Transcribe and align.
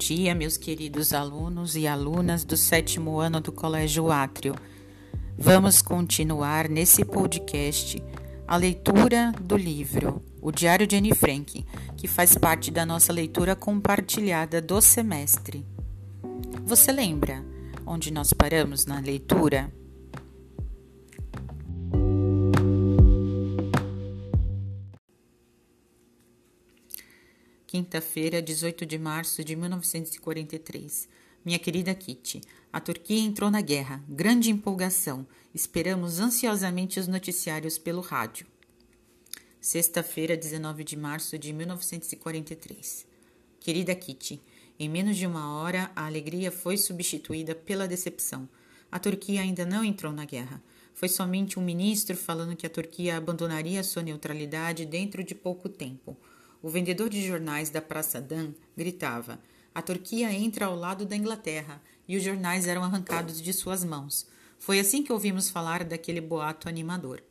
dia, 0.00 0.34
meus 0.34 0.56
queridos 0.56 1.12
alunos 1.12 1.76
e 1.76 1.86
alunas 1.86 2.42
do 2.42 2.56
sétimo 2.56 3.20
ano 3.20 3.38
do 3.38 3.52
Colégio 3.52 4.10
Átrio. 4.10 4.54
Vamos 5.36 5.82
continuar 5.82 6.70
nesse 6.70 7.04
podcast 7.04 8.02
a 8.48 8.56
leitura 8.56 9.30
do 9.38 9.58
livro 9.58 10.22
O 10.40 10.50
Diário 10.50 10.86
de 10.86 10.96
Anne 10.96 11.14
Frank, 11.14 11.66
que 11.98 12.08
faz 12.08 12.34
parte 12.34 12.70
da 12.70 12.86
nossa 12.86 13.12
leitura 13.12 13.54
compartilhada 13.54 14.62
do 14.62 14.80
semestre. 14.80 15.66
Você 16.64 16.90
lembra 16.90 17.44
onde 17.84 18.10
nós 18.10 18.32
paramos 18.32 18.86
na 18.86 19.00
leitura? 19.00 19.70
Quinta-feira, 27.70 28.42
18 28.42 28.84
de 28.84 28.98
março 28.98 29.44
de 29.44 29.54
1943. 29.54 31.08
Minha 31.44 31.56
querida 31.56 31.94
Kitty, 31.94 32.40
a 32.72 32.80
Turquia 32.80 33.20
entrou 33.20 33.48
na 33.48 33.60
guerra. 33.60 34.02
Grande 34.08 34.50
empolgação. 34.50 35.24
Esperamos 35.54 36.18
ansiosamente 36.18 36.98
os 36.98 37.06
noticiários 37.06 37.78
pelo 37.78 38.00
rádio. 38.00 38.44
Sexta-feira, 39.60 40.36
19 40.36 40.82
de 40.82 40.96
março 40.96 41.38
de 41.38 41.52
1943. 41.52 43.06
Querida 43.60 43.94
Kitty, 43.94 44.42
em 44.76 44.88
menos 44.88 45.16
de 45.16 45.24
uma 45.24 45.54
hora 45.54 45.92
a 45.94 46.06
alegria 46.06 46.50
foi 46.50 46.76
substituída 46.76 47.54
pela 47.54 47.86
decepção. 47.86 48.48
A 48.90 48.98
Turquia 48.98 49.42
ainda 49.42 49.64
não 49.64 49.84
entrou 49.84 50.12
na 50.12 50.24
guerra. 50.24 50.60
Foi 50.92 51.08
somente 51.08 51.56
um 51.56 51.62
ministro 51.62 52.16
falando 52.16 52.56
que 52.56 52.66
a 52.66 52.70
Turquia 52.70 53.16
abandonaria 53.16 53.84
sua 53.84 54.02
neutralidade 54.02 54.84
dentro 54.84 55.22
de 55.22 55.36
pouco 55.36 55.68
tempo. 55.68 56.16
O 56.62 56.68
vendedor 56.68 57.08
de 57.08 57.26
jornais 57.26 57.70
da 57.70 57.80
Praça 57.80 58.20
Dan 58.20 58.52
gritava: 58.76 59.40
A 59.74 59.80
Turquia 59.80 60.30
entra 60.32 60.66
ao 60.66 60.76
lado 60.76 61.06
da 61.06 61.16
Inglaterra, 61.16 61.80
e 62.06 62.16
os 62.16 62.22
jornais 62.22 62.66
eram 62.66 62.84
arrancados 62.84 63.40
de 63.40 63.52
suas 63.52 63.82
mãos. 63.82 64.26
Foi 64.58 64.78
assim 64.78 65.02
que 65.02 65.12
ouvimos 65.12 65.48
falar 65.48 65.84
daquele 65.84 66.20
boato 66.20 66.68
animador. 66.68 67.22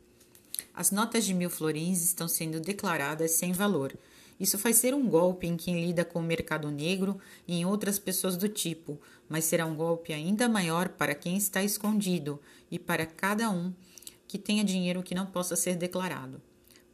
As 0.74 0.90
notas 0.90 1.24
de 1.24 1.32
mil 1.32 1.48
florins 1.48 2.02
estão 2.02 2.26
sendo 2.26 2.58
declaradas 2.58 3.32
sem 3.32 3.52
valor. 3.52 3.96
Isso 4.40 4.58
faz 4.58 4.76
ser 4.76 4.94
um 4.94 5.06
golpe 5.06 5.46
em 5.46 5.56
quem 5.56 5.84
lida 5.84 6.04
com 6.04 6.18
o 6.18 6.22
mercado 6.22 6.70
negro 6.70 7.20
e 7.46 7.54
em 7.54 7.64
outras 7.64 7.98
pessoas 7.98 8.36
do 8.36 8.48
tipo, 8.48 8.98
mas 9.28 9.44
será 9.44 9.66
um 9.66 9.76
golpe 9.76 10.12
ainda 10.12 10.48
maior 10.48 10.88
para 10.88 11.14
quem 11.14 11.36
está 11.36 11.62
escondido 11.62 12.40
e 12.70 12.78
para 12.78 13.04
cada 13.06 13.50
um 13.50 13.72
que 14.26 14.38
tenha 14.38 14.64
dinheiro 14.64 15.02
que 15.02 15.14
não 15.14 15.26
possa 15.26 15.54
ser 15.54 15.76
declarado. 15.76 16.40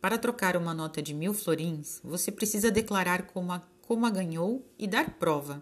Para 0.07 0.19
trocar 0.19 0.57
uma 0.57 0.73
nota 0.73 1.03
de 1.03 1.13
mil 1.13 1.35
florins, 1.35 2.01
você 2.05 2.31
precisa 2.31 2.71
declarar 2.71 3.23
como 3.23 3.51
a, 3.51 3.61
como 3.83 4.07
a 4.07 4.11
ganhou 4.11 4.65
e 4.79 4.87
dar 4.87 5.19
prova. 5.19 5.61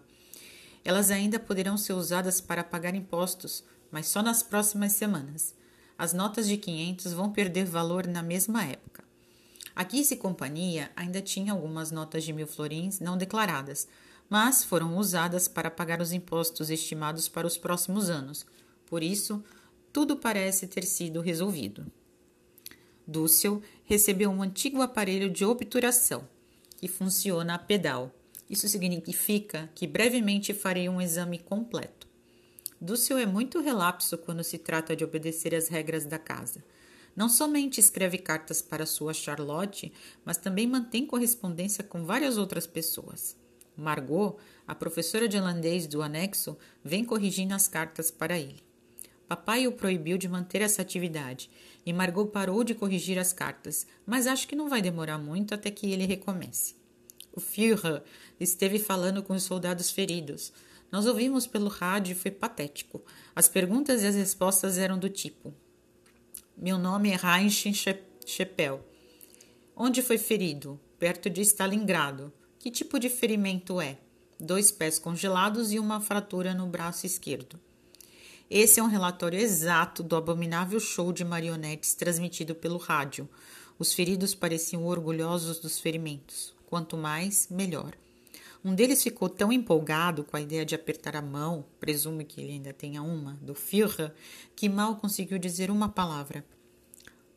Elas 0.83 1.09
ainda 1.09 1.39
poderão 1.39 1.75
ser 1.79 1.93
usadas 1.93 2.39
para 2.39 2.63
pagar 2.63 2.93
impostos, 2.93 3.63
mas 3.89 4.05
só 4.05 4.21
nas 4.21 4.43
próximas 4.43 4.91
semanas. 4.91 5.55
As 5.97 6.13
notas 6.13 6.47
de 6.47 6.57
500 6.57 7.11
vão 7.13 7.31
perder 7.31 7.65
valor 7.65 8.05
na 8.05 8.21
mesma 8.21 8.63
época. 8.63 9.03
Aqui 9.75 10.07
e 10.11 10.15
Companhia 10.15 10.91
ainda 10.95 11.23
tinha 11.23 11.51
algumas 11.51 11.89
notas 11.89 12.23
de 12.23 12.31
mil 12.31 12.45
florins 12.45 12.99
não 12.99 13.17
declaradas, 13.17 13.87
mas 14.29 14.63
foram 14.63 14.95
usadas 14.95 15.47
para 15.47 15.71
pagar 15.71 15.99
os 15.99 16.13
impostos 16.13 16.69
estimados 16.69 17.27
para 17.27 17.47
os 17.47 17.57
próximos 17.57 18.11
anos. 18.11 18.45
Por 18.85 19.01
isso, 19.01 19.43
tudo 19.91 20.15
parece 20.15 20.67
ter 20.67 20.83
sido 20.83 21.19
resolvido. 21.19 21.91
Dussel 23.07 23.61
recebeu 23.83 24.29
um 24.29 24.41
antigo 24.41 24.81
aparelho 24.81 25.29
de 25.29 25.45
obturação 25.45 26.27
que 26.77 26.87
funciona 26.87 27.55
a 27.55 27.59
pedal. 27.59 28.11
Isso 28.49 28.67
significa 28.67 29.69
que 29.73 29.87
brevemente 29.87 30.53
farei 30.53 30.89
um 30.89 31.01
exame 31.01 31.39
completo. 31.39 32.07
Dussel 32.79 33.17
é 33.17 33.25
muito 33.25 33.59
relapso 33.61 34.17
quando 34.17 34.43
se 34.43 34.57
trata 34.57 34.95
de 34.95 35.03
obedecer 35.03 35.55
às 35.55 35.67
regras 35.67 36.05
da 36.05 36.19
casa. 36.19 36.63
Não 37.15 37.29
somente 37.29 37.79
escreve 37.79 38.17
cartas 38.17 38.61
para 38.61 38.85
sua 38.85 39.13
Charlotte, 39.13 39.93
mas 40.25 40.37
também 40.37 40.67
mantém 40.67 41.05
correspondência 41.05 41.83
com 41.83 42.03
várias 42.03 42.37
outras 42.37 42.67
pessoas. 42.67 43.37
Margot, 43.77 44.37
a 44.67 44.75
professora 44.75 45.27
de 45.27 45.37
holandês 45.37 45.87
do 45.87 46.01
anexo, 46.01 46.57
vem 46.83 47.05
corrigindo 47.05 47.53
as 47.53 47.67
cartas 47.67 48.11
para 48.11 48.37
ele. 48.37 48.64
Papai 49.27 49.65
o 49.65 49.71
proibiu 49.71 50.17
de 50.17 50.29
manter 50.29 50.61
essa 50.61 50.81
atividade 50.81 51.49
e 51.85 51.91
Margot 51.91 52.27
parou 52.27 52.63
de 52.63 52.75
corrigir 52.75 53.17
as 53.17 53.33
cartas, 53.33 53.87
mas 54.05 54.27
acho 54.27 54.47
que 54.47 54.55
não 54.55 54.69
vai 54.69 54.81
demorar 54.81 55.17
muito 55.17 55.53
até 55.53 55.71
que 55.71 55.91
ele 55.91 56.05
recomece. 56.05 56.75
O 57.31 57.39
Führer 57.39 58.01
esteve 58.39 58.79
falando 58.79 59.21
com 59.21 59.33
os 59.33 59.43
soldados 59.43 59.91
feridos. 59.91 60.53
Nós 60.91 61.05
ouvimos 61.05 61.45
pelo 61.45 61.67
rádio 61.67 62.13
e 62.13 62.15
foi 62.15 62.31
patético. 62.31 63.03
As 63.35 63.49
perguntas 63.49 64.03
e 64.03 64.07
as 64.07 64.15
respostas 64.15 64.77
eram 64.77 64.97
do 64.97 65.09
tipo: 65.09 65.53
Meu 66.55 66.77
nome 66.77 67.09
é 67.11 67.15
Heinrich 67.15 67.73
Scheppel. 68.25 68.85
Onde 69.75 70.01
foi 70.01 70.17
ferido? 70.17 70.79
Perto 70.97 71.29
de 71.29 71.41
Stalingrado. 71.41 72.31
Que 72.57 72.71
tipo 72.71 72.97
de 72.97 73.09
ferimento 73.09 73.81
é? 73.81 73.97
Dois 74.39 74.71
pés 74.71 74.97
congelados 74.97 75.73
e 75.73 75.79
uma 75.79 75.99
fratura 75.99 76.53
no 76.53 76.67
braço 76.67 77.05
esquerdo. 77.05 77.59
Esse 78.49 78.79
é 78.79 78.83
um 78.83 78.87
relatório 78.87 79.39
exato 79.39 80.03
do 80.03 80.15
abominável 80.15 80.79
show 80.79 81.11
de 81.11 81.25
marionetes 81.25 81.95
transmitido 81.95 82.53
pelo 82.53 82.77
rádio. 82.77 83.27
Os 83.79 83.91
feridos 83.91 84.35
pareciam 84.35 84.85
orgulhosos 84.85 85.57
dos 85.59 85.79
ferimentos. 85.79 86.53
Quanto 86.67 86.95
mais, 86.95 87.47
melhor. 87.49 87.95
Um 88.63 88.75
deles 88.75 89.01
ficou 89.01 89.29
tão 89.29 89.51
empolgado 89.51 90.23
com 90.23 90.37
a 90.37 90.41
ideia 90.41 90.63
de 90.63 90.75
apertar 90.75 91.15
a 91.15 91.23
mão, 91.23 91.65
presumo 91.79 92.23
que 92.23 92.39
ele 92.39 92.53
ainda 92.53 92.71
tenha 92.71 93.01
uma, 93.01 93.33
do 93.41 93.55
Führer, 93.55 94.13
que 94.55 94.69
mal 94.69 94.95
conseguiu 94.95 95.39
dizer 95.39 95.71
uma 95.71 95.89
palavra. 95.89 96.45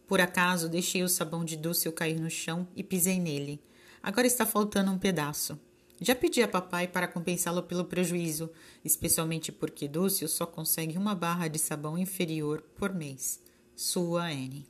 Por 0.06 0.20
acaso, 0.20 0.69
deixei 0.69 1.02
o 1.02 1.08
sabão 1.08 1.42
de 1.42 1.56
Dúcio 1.56 1.92
cair 1.92 2.20
no 2.20 2.30
chão 2.30 2.69
e 2.76 2.82
pisei 2.82 3.19
nele. 3.19 3.60
Agora 4.02 4.26
está 4.26 4.44
faltando 4.44 4.90
um 4.90 4.98
pedaço. 4.98 5.58
Já 6.00 6.14
pedi 6.14 6.42
a 6.42 6.48
papai 6.48 6.86
para 6.86 7.09
compensá-lo 7.09 7.62
pelo 7.62 7.84
prejuízo, 7.84 8.50
especialmente 8.84 9.50
porque 9.50 9.88
Dúcio 9.88 10.28
só 10.28 10.47
consegue 10.47 10.97
uma 10.97 11.14
barra 11.14 11.48
de 11.48 11.59
sabão 11.59 11.98
inferior 11.98 12.62
por 12.76 12.94
mês. 12.94 13.42
Sua 13.75 14.32
N. 14.32 14.64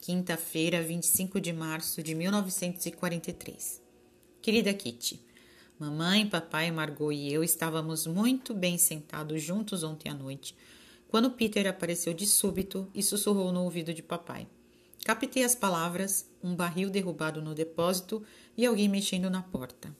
Quinta-feira, 0.00 0.82
25 0.82 1.40
de 1.40 1.52
março 1.52 2.02
de 2.02 2.14
1943. 2.16 3.80
Querida 4.40 4.74
Kitty, 4.74 5.24
mamãe, 5.78 6.28
papai, 6.28 6.72
Margot 6.72 7.12
e 7.12 7.32
eu 7.32 7.44
estávamos 7.44 8.04
muito 8.08 8.52
bem 8.52 8.76
sentados 8.76 9.40
juntos 9.40 9.84
ontem 9.84 10.08
à 10.08 10.14
noite, 10.14 10.56
quando 11.06 11.30
Peter 11.30 11.68
apareceu 11.68 12.12
de 12.12 12.26
súbito 12.26 12.90
e 12.92 13.04
sussurrou 13.04 13.52
no 13.52 13.62
ouvido 13.62 13.94
de 13.94 14.02
papai. 14.02 14.48
Captei 15.04 15.42
as 15.42 15.54
palavras, 15.54 16.26
um 16.42 16.54
barril 16.54 16.88
derrubado 16.88 17.42
no 17.42 17.54
depósito 17.54 18.22
e 18.56 18.64
alguém 18.64 18.88
mexendo 18.88 19.28
na 19.28 19.42
porta. 19.42 19.94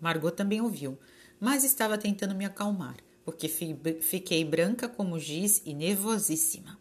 Margot 0.00 0.32
também 0.32 0.60
ouviu, 0.60 0.98
mas 1.38 1.62
estava 1.62 1.96
tentando 1.96 2.34
me 2.34 2.44
acalmar, 2.44 2.96
porque 3.24 3.48
fiquei 3.48 4.44
branca 4.44 4.88
como 4.88 5.20
giz 5.20 5.62
e 5.64 5.72
nervosíssima. 5.72 6.76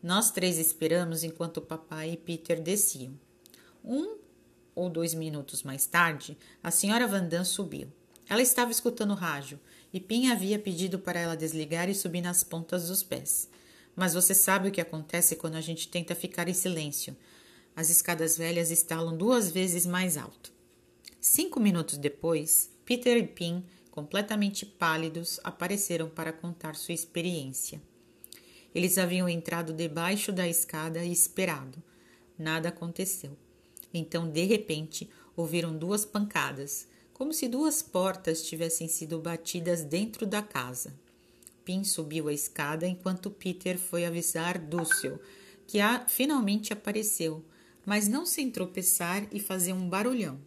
Nós 0.00 0.30
três 0.30 0.56
esperamos 0.56 1.24
enquanto 1.24 1.60
papai 1.60 2.12
e 2.12 2.16
Peter 2.16 2.60
desciam. 2.60 3.18
Um 3.84 4.16
ou 4.72 4.88
dois 4.88 5.14
minutos 5.14 5.64
mais 5.64 5.86
tarde, 5.86 6.38
a 6.62 6.70
senhora 6.70 7.08
Vandam 7.08 7.44
subiu. 7.44 7.88
Ela 8.28 8.42
estava 8.42 8.70
escutando 8.70 9.10
o 9.12 9.16
rádio 9.16 9.58
e 9.92 9.98
Pim 9.98 10.28
havia 10.28 10.58
pedido 10.58 10.98
para 10.98 11.18
ela 11.18 11.36
desligar 11.36 11.88
e 11.88 11.94
subir 11.94 12.20
nas 12.20 12.44
pontas 12.44 12.86
dos 12.86 13.02
pés. 13.02 13.48
Mas 13.96 14.12
você 14.12 14.34
sabe 14.34 14.68
o 14.68 14.72
que 14.72 14.80
acontece 14.80 15.34
quando 15.34 15.56
a 15.56 15.60
gente 15.60 15.88
tenta 15.88 16.14
ficar 16.14 16.46
em 16.48 16.54
silêncio. 16.54 17.16
As 17.74 17.88
escadas 17.88 18.36
velhas 18.36 18.70
estalam 18.70 19.16
duas 19.16 19.50
vezes 19.50 19.86
mais 19.86 20.18
alto. 20.18 20.52
Cinco 21.18 21.58
minutos 21.58 21.96
depois, 21.96 22.70
Peter 22.84 23.16
e 23.16 23.26
Pim, 23.26 23.64
completamente 23.90 24.66
pálidos, 24.66 25.40
apareceram 25.42 26.08
para 26.10 26.32
contar 26.32 26.76
sua 26.76 26.94
experiência. 26.94 27.80
Eles 28.74 28.98
haviam 28.98 29.26
entrado 29.26 29.72
debaixo 29.72 30.30
da 30.30 30.46
escada 30.46 31.02
e 31.02 31.10
esperado. 31.10 31.82
Nada 32.38 32.68
aconteceu. 32.68 33.34
Então, 33.92 34.28
de 34.28 34.44
repente, 34.44 35.08
ouviram 35.34 35.76
duas 35.76 36.04
pancadas, 36.04 36.86
como 37.14 37.32
se 37.32 37.48
duas 37.48 37.80
portas 37.82 38.46
tivessem 38.46 38.88
sido 38.88 39.18
batidas 39.18 39.82
dentro 39.82 40.26
da 40.26 40.42
casa. 40.42 40.92
Pin 41.66 41.82
subiu 41.82 42.28
a 42.28 42.32
escada 42.32 42.86
enquanto 42.86 43.28
Peter 43.28 43.76
foi 43.76 44.06
avisar 44.06 44.56
Dúcio, 44.56 45.18
que 45.66 45.80
a, 45.80 46.06
finalmente 46.06 46.72
apareceu, 46.72 47.44
mas 47.84 48.06
não 48.06 48.24
sem 48.24 48.48
tropeçar 48.48 49.26
e 49.32 49.40
fazer 49.40 49.72
um 49.72 49.88
barulhão. 49.88 50.40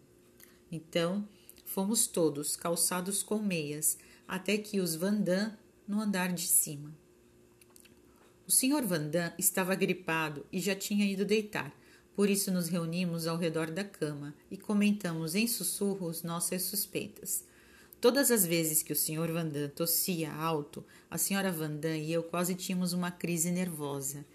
Então, 0.72 1.28
fomos 1.66 2.08
todos 2.08 2.56
calçados 2.56 3.22
com 3.22 3.38
meias, 3.38 3.98
até 4.26 4.58
que 4.58 4.80
os 4.80 4.96
Vandam 4.96 5.52
no 5.86 6.00
andar 6.00 6.32
de 6.32 6.48
cima. 6.48 6.96
O 8.48 8.52
Sr. 8.52 8.86
Vandam 8.86 9.34
estava 9.38 9.76
gripado 9.76 10.46
e 10.50 10.60
já 10.62 10.74
tinha 10.74 11.06
ido 11.06 11.26
deitar, 11.26 11.78
por 12.16 12.30
isso 12.30 12.50
nos 12.50 12.70
reunimos 12.70 13.28
ao 13.28 13.36
redor 13.36 13.70
da 13.72 13.84
cama 13.84 14.34
e 14.50 14.56
comentamos 14.56 15.36
em 15.36 15.48
sussurros 15.48 16.24
nossas 16.24 16.64
suspeitas. 16.64 17.44
Todas 18.02 18.32
as 18.32 18.46
vezes 18.46 18.82
que 18.82 18.94
o 18.94 18.96
Sr. 18.96 19.32
Vandam 19.34 19.68
tossia 19.70 20.32
alto, 20.32 20.86
a 21.12 21.18
Sra. 21.18 21.52
Vandam 21.52 21.96
e 21.96 22.14
eu 22.14 22.24
quase 22.24 22.56
tínhamos 22.56 22.94
uma 22.94 23.12
crise 23.12 23.52
nervosa. 23.52 24.26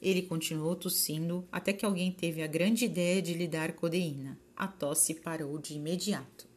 Ele 0.00 0.22
continuou 0.22 0.74
tossindo 0.74 1.46
até 1.52 1.72
que 1.72 1.84
alguém 1.84 2.10
teve 2.10 2.42
a 2.42 2.46
grande 2.46 2.86
ideia 2.86 3.20
de 3.20 3.34
lhe 3.34 3.46
dar 3.46 3.72
codeína. 3.72 4.38
A 4.56 4.66
tosse 4.66 5.14
parou 5.14 5.58
de 5.58 5.74
imediato. 5.74 6.48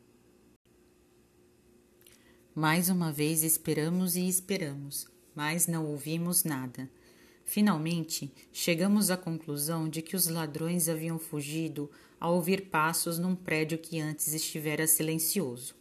Mais 2.56 2.90
uma 2.90 3.12
vez 3.12 3.44
esperamos 3.44 4.16
e 4.16 4.28
esperamos, 4.28 5.08
mas 5.36 5.68
não 5.68 5.86
ouvimos 5.86 6.44
nada. 6.44 6.90
Finalmente, 7.44 8.34
chegamos 8.52 9.12
à 9.12 9.18
conclusão 9.18 9.88
de 9.88 10.02
que 10.02 10.16
os 10.16 10.28
ladrões 10.28 10.90
haviam 10.90 11.20
fugido 11.20 11.90
ao 12.20 12.36
ouvir 12.36 12.70
passos 12.70 13.20
num 13.20 13.36
prédio 13.36 13.78
que 13.78 14.00
antes 14.00 14.34
estivera 14.34 14.88
silencioso. 14.88 15.77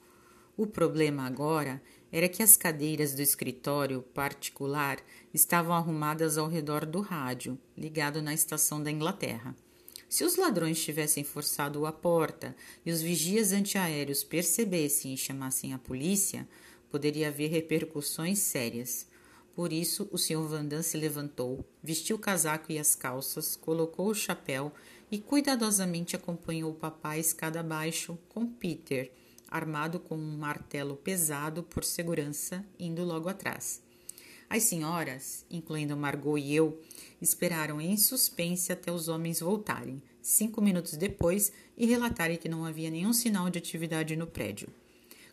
O 0.56 0.66
problema 0.66 1.26
agora 1.26 1.82
era 2.10 2.30
que 2.30 2.42
as 2.42 2.56
cadeiras 2.56 3.14
do 3.14 3.20
escritório 3.20 4.00
particular 4.00 4.98
estavam 5.34 5.74
arrumadas 5.74 6.38
ao 6.38 6.48
redor 6.48 6.86
do 6.86 7.02
rádio, 7.02 7.58
ligado 7.76 8.22
na 8.22 8.32
estação 8.32 8.82
da 8.82 8.90
Inglaterra. 8.90 9.54
Se 10.08 10.24
os 10.24 10.36
ladrões 10.36 10.82
tivessem 10.82 11.22
forçado 11.24 11.84
a 11.84 11.92
porta 11.92 12.56
e 12.86 12.90
os 12.90 13.02
vigias 13.02 13.52
antiaéreos 13.52 14.24
percebessem 14.24 15.12
e 15.12 15.18
chamassem 15.18 15.74
a 15.74 15.78
polícia, 15.78 16.48
poderia 16.90 17.28
haver 17.28 17.50
repercussões 17.50 18.38
sérias. 18.38 19.06
Por 19.54 19.72
isso, 19.72 20.08
o 20.10 20.16
Sr. 20.16 20.46
Vandam 20.46 20.82
se 20.82 20.96
levantou, 20.96 21.66
vestiu 21.82 22.16
o 22.16 22.20
casaco 22.20 22.72
e 22.72 22.78
as 22.78 22.94
calças, 22.94 23.56
colocou 23.56 24.08
o 24.08 24.14
chapéu 24.14 24.72
e 25.10 25.18
cuidadosamente 25.18 26.16
acompanhou 26.16 26.70
o 26.70 26.76
papai 26.76 27.20
escada 27.20 27.60
abaixo 27.60 28.18
com 28.28 28.46
Peter, 28.46 29.12
armado 29.56 29.98
com 29.98 30.16
um 30.16 30.36
martelo 30.36 30.96
pesado 30.96 31.62
por 31.62 31.82
segurança, 31.82 32.64
indo 32.78 33.04
logo 33.04 33.28
atrás. 33.28 33.82
As 34.48 34.62
senhoras, 34.62 35.44
incluindo 35.50 35.96
Margot 35.96 36.38
e 36.38 36.54
eu, 36.54 36.80
esperaram 37.20 37.80
em 37.80 37.96
suspense 37.96 38.70
até 38.70 38.92
os 38.92 39.08
homens 39.08 39.40
voltarem, 39.40 40.00
cinco 40.22 40.62
minutos 40.62 40.96
depois, 40.96 41.52
e 41.76 41.86
relatarem 41.86 42.36
que 42.36 42.48
não 42.48 42.64
havia 42.64 42.90
nenhum 42.90 43.12
sinal 43.12 43.50
de 43.50 43.58
atividade 43.58 44.14
no 44.14 44.26
prédio. 44.26 44.68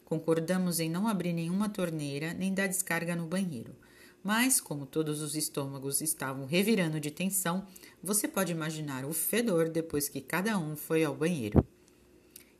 Concordamos 0.03 0.79
em 0.79 0.89
não 0.89 1.07
abrir 1.07 1.33
nenhuma 1.33 1.69
torneira 1.69 2.33
nem 2.33 2.53
dar 2.53 2.67
descarga 2.67 3.15
no 3.15 3.27
banheiro. 3.27 3.75
Mas, 4.23 4.61
como 4.61 4.85
todos 4.85 5.21
os 5.21 5.35
estômagos 5.35 5.99
estavam 6.01 6.45
revirando 6.45 6.99
de 6.99 7.11
tensão, 7.11 7.67
você 8.01 8.27
pode 8.27 8.51
imaginar 8.51 9.05
o 9.05 9.13
fedor 9.13 9.69
depois 9.69 10.07
que 10.07 10.21
cada 10.21 10.57
um 10.57 10.75
foi 10.75 11.03
ao 11.03 11.13
banheiro. 11.13 11.65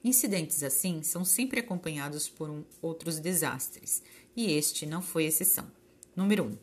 Incidentes 0.04 0.64
assim 0.64 1.02
são 1.02 1.24
sempre 1.24 1.62
acompanhados 1.62 2.28
por 2.28 2.50
um, 2.50 2.64
outros 2.82 3.20
desastres, 3.20 4.04
e 4.36 4.52
este 4.52 4.86
não 4.86 5.02
foi 5.02 5.26
exceção. 5.26 5.72
Número 6.16 6.44
1. 6.44 6.48
Um, 6.48 6.58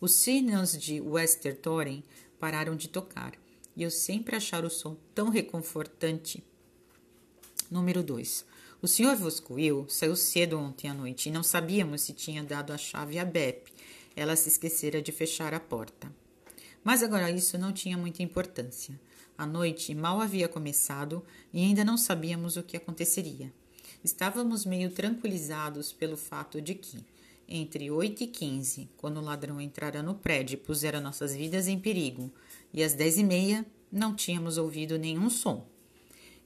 os 0.00 0.12
sinos 0.12 0.78
de 0.80 1.00
Westertoren 1.00 2.04
pararam 2.38 2.76
de 2.76 2.88
tocar, 2.88 3.32
e 3.76 3.82
eu 3.82 3.90
sempre 3.90 4.36
achar 4.36 4.64
o 4.64 4.70
som 4.70 4.96
tão 5.14 5.28
reconfortante. 5.28 6.44
Número 7.68 8.02
2. 8.02 8.44
O 8.80 8.86
Sr. 8.86 9.16
Voscoil 9.16 9.86
saiu 9.88 10.14
cedo 10.14 10.56
ontem 10.56 10.88
à 10.88 10.94
noite 10.94 11.28
e 11.28 11.32
não 11.32 11.42
sabíamos 11.42 12.02
se 12.02 12.12
tinha 12.12 12.44
dado 12.44 12.72
a 12.72 12.78
chave 12.78 13.18
a 13.18 13.24
Bep. 13.24 13.72
Ela 14.14 14.36
se 14.36 14.48
esquecera 14.48 15.02
de 15.02 15.10
fechar 15.10 15.52
a 15.52 15.58
porta. 15.58 16.12
Mas 16.84 17.02
agora 17.02 17.28
isso 17.28 17.58
não 17.58 17.72
tinha 17.72 17.98
muita 17.98 18.22
importância. 18.22 18.98
A 19.38 19.46
noite 19.46 19.94
mal 19.94 20.20
havia 20.20 20.48
começado 20.48 21.24
e 21.52 21.64
ainda 21.64 21.84
não 21.84 21.96
sabíamos 21.96 22.56
o 22.56 22.62
que 22.62 22.76
aconteceria. 22.76 23.50
Estávamos 24.04 24.66
meio 24.66 24.90
tranquilizados 24.90 25.92
pelo 25.92 26.16
fato 26.16 26.60
de 26.60 26.74
que, 26.74 27.02
entre 27.48 27.90
8 27.90 28.24
e 28.24 28.26
15, 28.26 28.90
quando 28.98 29.18
o 29.18 29.24
ladrão 29.24 29.58
entrara 29.58 30.02
no 30.02 30.14
prédio 30.14 30.54
e 30.54 30.60
pusera 30.60 31.00
nossas 31.00 31.34
vidas 31.34 31.68
em 31.68 31.78
perigo, 31.78 32.30
e 32.74 32.82
às 32.82 32.92
10 32.92 33.18
e 33.18 33.24
meia, 33.24 33.66
não 33.90 34.14
tínhamos 34.14 34.58
ouvido 34.58 34.98
nenhum 34.98 35.30
som. 35.30 35.66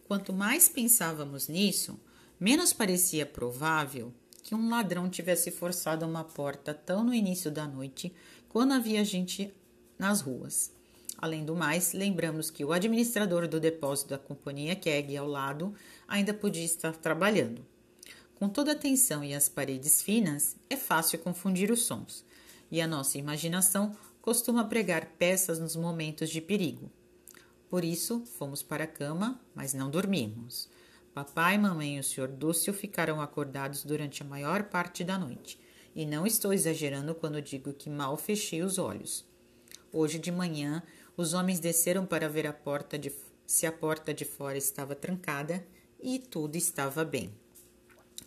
Quanto 0.07 0.33
mais 0.33 0.69
pensávamos 0.69 1.49
nisso, 1.49 1.99
Menos 2.43 2.73
parecia 2.73 3.25
provável 3.25 4.13
que 4.43 4.53
um 4.53 4.69
ladrão 4.69 5.09
tivesse 5.09 5.49
forçado 5.53 6.05
uma 6.05 6.25
porta 6.25 6.75
tão 6.75 7.05
no 7.05 7.15
início 7.15 7.53
da 7.53 7.69
noite, 7.69 8.13
quando 8.49 8.73
havia 8.73 9.05
gente 9.05 9.55
nas 9.97 10.21
ruas. 10.21 10.73
Além 11.23 11.45
do 11.45 11.55
mais, 11.55 11.93
lembramos 11.93 12.51
que 12.51 12.65
o 12.65 12.73
administrador 12.73 13.47
do 13.47 13.61
depósito 13.61 14.11
da 14.11 14.19
companhia 14.19 14.75
Keg 14.75 15.17
ao 15.17 15.29
lado 15.29 15.73
ainda 16.09 16.35
podia 16.35 16.65
estar 16.65 16.97
trabalhando. 16.97 17.65
Com 18.35 18.49
toda 18.49 18.73
a 18.73 18.77
tensão 18.77 19.23
e 19.23 19.33
as 19.33 19.49
paredes 19.49 20.03
finas, 20.03 20.57
é 20.69 20.77
fácil 20.77 21.21
confundir 21.21 21.71
os 21.71 21.85
sons, 21.85 22.25
e 22.73 22.81
a 22.81 22.89
nossa 22.89 23.19
imaginação 23.19 23.97
costuma 24.21 24.65
pregar 24.65 25.13
peças 25.17 25.61
nos 25.61 25.77
momentos 25.77 26.29
de 26.29 26.41
perigo. 26.41 26.91
Por 27.71 27.85
isso, 27.85 28.25
fomos 28.27 28.61
para 28.61 28.83
a 28.83 28.89
cama, 28.89 29.41
mas 29.55 29.73
não 29.73 29.89
dormimos. 29.89 30.69
Papai, 31.15 31.57
mamãe 31.57 31.99
e 31.99 32.01
o 32.01 32.03
Sr. 32.03 32.27
Dúcio 32.27 32.75
ficaram 32.75 33.21
acordados 33.21 33.85
durante 33.85 34.25
a 34.25 34.27
maior 34.27 34.65
parte 34.65 35.05
da 35.05 35.17
noite, 35.17 35.57
e 35.95 36.05
não 36.05 36.27
estou 36.27 36.53
exagerando 36.53 37.15
quando 37.15 37.41
digo 37.41 37.73
que 37.73 37.89
mal 37.89 38.17
fechei 38.17 38.61
os 38.61 38.77
olhos. 38.77 39.25
Hoje 39.93 40.19
de 40.19 40.33
manhã, 40.33 40.83
os 41.17 41.35
homens 41.35 41.61
desceram 41.61 42.07
para 42.07 42.29
ver 42.29 42.47
a 42.47 42.53
porta 42.53 42.99
de, 42.99 43.13
se 43.47 43.67
a 43.67 43.73
porta 43.73 44.13
de 44.13 44.25
fora 44.25 44.57
estava 44.57 44.95
trancada 44.95 45.65
e 46.01 46.19
tudo 46.19 46.57
estava 46.57 47.05
bem. 47.05 47.33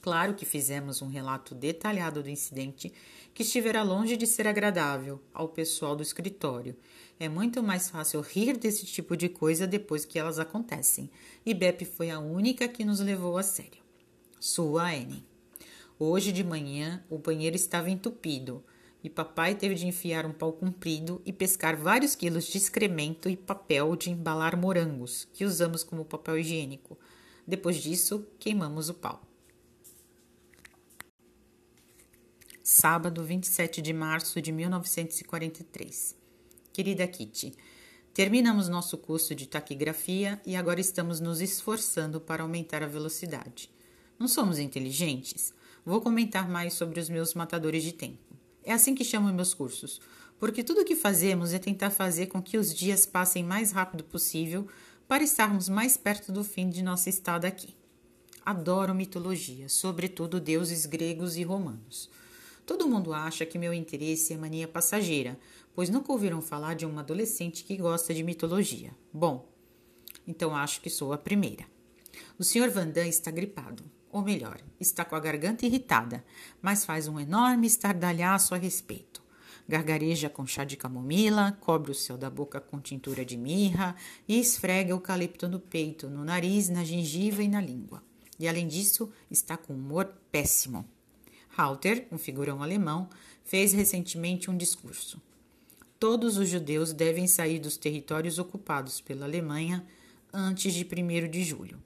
Claro 0.01 0.35
que 0.35 0.45
fizemos 0.45 1.01
um 1.01 1.07
relato 1.07 1.55
detalhado 1.55 2.21
do 2.21 2.29
incidente 2.29 2.93
que 3.33 3.43
estivera 3.43 3.81
longe 3.81 4.15
de 4.15 4.27
ser 4.27 4.47
agradável 4.47 5.19
ao 5.33 5.49
pessoal 5.49 5.95
do 5.95 6.03
escritório 6.03 6.75
é 7.19 7.29
muito 7.29 7.63
mais 7.63 7.89
fácil 7.89 8.19
rir 8.19 8.57
desse 8.57 8.85
tipo 8.85 9.15
de 9.15 9.29
coisa 9.29 9.65
depois 9.65 10.03
que 10.03 10.19
elas 10.19 10.37
acontecem, 10.37 11.09
e 11.45 11.53
Bep 11.53 11.85
foi 11.85 12.09
a 12.09 12.19
única 12.19 12.67
que 12.67 12.83
nos 12.83 12.99
levou 12.99 13.37
a 13.37 13.43
sério. 13.43 13.83
Sua 14.39 14.91
Anne. 14.91 15.25
Hoje 15.97 16.33
de 16.33 16.43
manhã 16.43 17.03
o 17.09 17.17
banheiro 17.17 17.55
estava 17.55 17.89
entupido 17.89 18.63
e 19.05 19.09
papai 19.09 19.53
teve 19.53 19.75
de 19.75 19.85
enfiar 19.85 20.25
um 20.25 20.31
pau 20.33 20.51
comprido 20.51 21.21
e 21.23 21.31
pescar 21.31 21.77
vários 21.77 22.15
quilos 22.15 22.45
de 22.45 22.57
excremento 22.57 23.29
e 23.29 23.37
papel 23.37 23.95
de 23.95 24.09
embalar 24.09 24.57
morangos, 24.57 25.27
que 25.31 25.45
usamos 25.45 25.83
como 25.83 26.03
papel 26.03 26.39
higiênico. 26.39 26.97
Depois 27.45 27.77
disso, 27.77 28.25
queimamos 28.39 28.89
o 28.89 28.95
pau. 28.95 29.21
Sábado, 32.63 33.23
27 33.23 33.79
de 33.79 33.93
março 33.93 34.41
de 34.41 34.51
1943. 34.51 36.15
Querida 36.73 37.07
Kitty, 37.07 37.55
terminamos 38.11 38.67
nosso 38.67 38.97
curso 38.97 39.35
de 39.35 39.47
taquigrafia 39.47 40.41
e 40.43 40.55
agora 40.55 40.81
estamos 40.81 41.19
nos 41.19 41.41
esforçando 41.41 42.19
para 42.19 42.41
aumentar 42.41 42.81
a 42.81 42.87
velocidade. 42.87 43.69
Não 44.17 44.27
somos 44.27 44.57
inteligentes? 44.57 45.53
Vou 45.85 46.01
comentar 46.01 46.49
mais 46.49 46.73
sobre 46.73 46.99
os 46.99 47.07
meus 47.07 47.35
matadores 47.35 47.83
de 47.83 47.91
tempo. 47.91 48.35
É 48.65 48.73
assim 48.73 48.95
que 48.95 49.03
chamo 49.03 49.31
meus 49.31 49.53
cursos, 49.53 50.01
porque 50.39 50.63
tudo 50.63 50.81
o 50.81 50.85
que 50.85 50.95
fazemos 50.95 51.53
é 51.53 51.59
tentar 51.59 51.91
fazer 51.91 52.25
com 52.25 52.41
que 52.41 52.57
os 52.57 52.73
dias 52.73 53.05
passem 53.05 53.43
mais 53.43 53.71
rápido 53.71 54.03
possível 54.03 54.67
para 55.07 55.23
estarmos 55.23 55.69
mais 55.69 55.95
perto 55.95 56.31
do 56.31 56.43
fim 56.43 56.67
de 56.67 56.81
nossa 56.81 57.07
estada 57.07 57.47
aqui. 57.47 57.75
Adoro 58.43 58.93
mitologia, 58.93 59.69
sobretudo 59.69 60.39
deuses 60.39 60.85
gregos 60.85 61.37
e 61.37 61.43
romanos. 61.43 62.09
Todo 62.65 62.87
mundo 62.87 63.13
acha 63.13 63.45
que 63.45 63.59
meu 63.59 63.71
interesse 63.71 64.33
é 64.33 64.37
mania 64.37 64.67
passageira, 64.67 65.39
pois 65.75 65.89
nunca 65.89 66.11
ouviram 66.11 66.41
falar 66.41 66.75
de 66.75 66.85
uma 66.85 67.01
adolescente 67.01 67.63
que 67.63 67.77
gosta 67.77 68.13
de 68.13 68.23
mitologia. 68.23 68.91
Bom, 69.13 69.47
então 70.27 70.55
acho 70.55 70.81
que 70.81 70.89
sou 70.89 71.13
a 71.13 71.17
primeira. 71.17 71.65
O 72.39 72.43
Sr. 72.43 72.71
Vandam 72.71 73.05
está 73.05 73.29
gripado, 73.29 73.83
ou 74.15 74.21
melhor, 74.21 74.61
está 74.79 75.03
com 75.03 75.13
a 75.13 75.19
garganta 75.19 75.65
irritada, 75.65 76.23
mas 76.61 76.85
faz 76.85 77.05
um 77.09 77.19
enorme 77.19 77.67
estardalhaço 77.67 78.55
a 78.55 78.57
respeito. 78.57 79.21
Gargareja 79.67 80.29
com 80.29 80.47
chá 80.47 80.63
de 80.63 80.77
camomila, 80.77 81.51
cobre 81.59 81.91
o 81.91 81.93
céu 81.93 82.17
da 82.17 82.29
boca 82.29 82.61
com 82.61 82.79
tintura 82.79 83.25
de 83.25 83.35
mirra 83.35 83.93
e 84.25 84.39
esfrega 84.39 84.91
eucalipto 84.91 85.49
no 85.49 85.59
peito, 85.59 86.09
no 86.09 86.23
nariz, 86.23 86.69
na 86.69 86.85
gengiva 86.85 87.43
e 87.43 87.49
na 87.49 87.59
língua. 87.59 88.01
E 88.39 88.47
além 88.47 88.69
disso, 88.69 89.11
está 89.29 89.57
com 89.57 89.73
humor 89.73 90.13
péssimo. 90.31 90.85
Halter, 91.57 92.07
um 92.09 92.17
figurão 92.17 92.63
alemão, 92.63 93.09
fez 93.43 93.73
recentemente 93.73 94.49
um 94.49 94.55
discurso. 94.55 95.21
Todos 95.99 96.37
os 96.37 96.47
judeus 96.47 96.93
devem 96.93 97.27
sair 97.27 97.59
dos 97.59 97.75
territórios 97.75 98.39
ocupados 98.39 99.01
pela 99.01 99.25
Alemanha 99.25 99.85
antes 100.33 100.73
de 100.73 100.85
1 100.85 101.29
de 101.29 101.43
julho. 101.43 101.83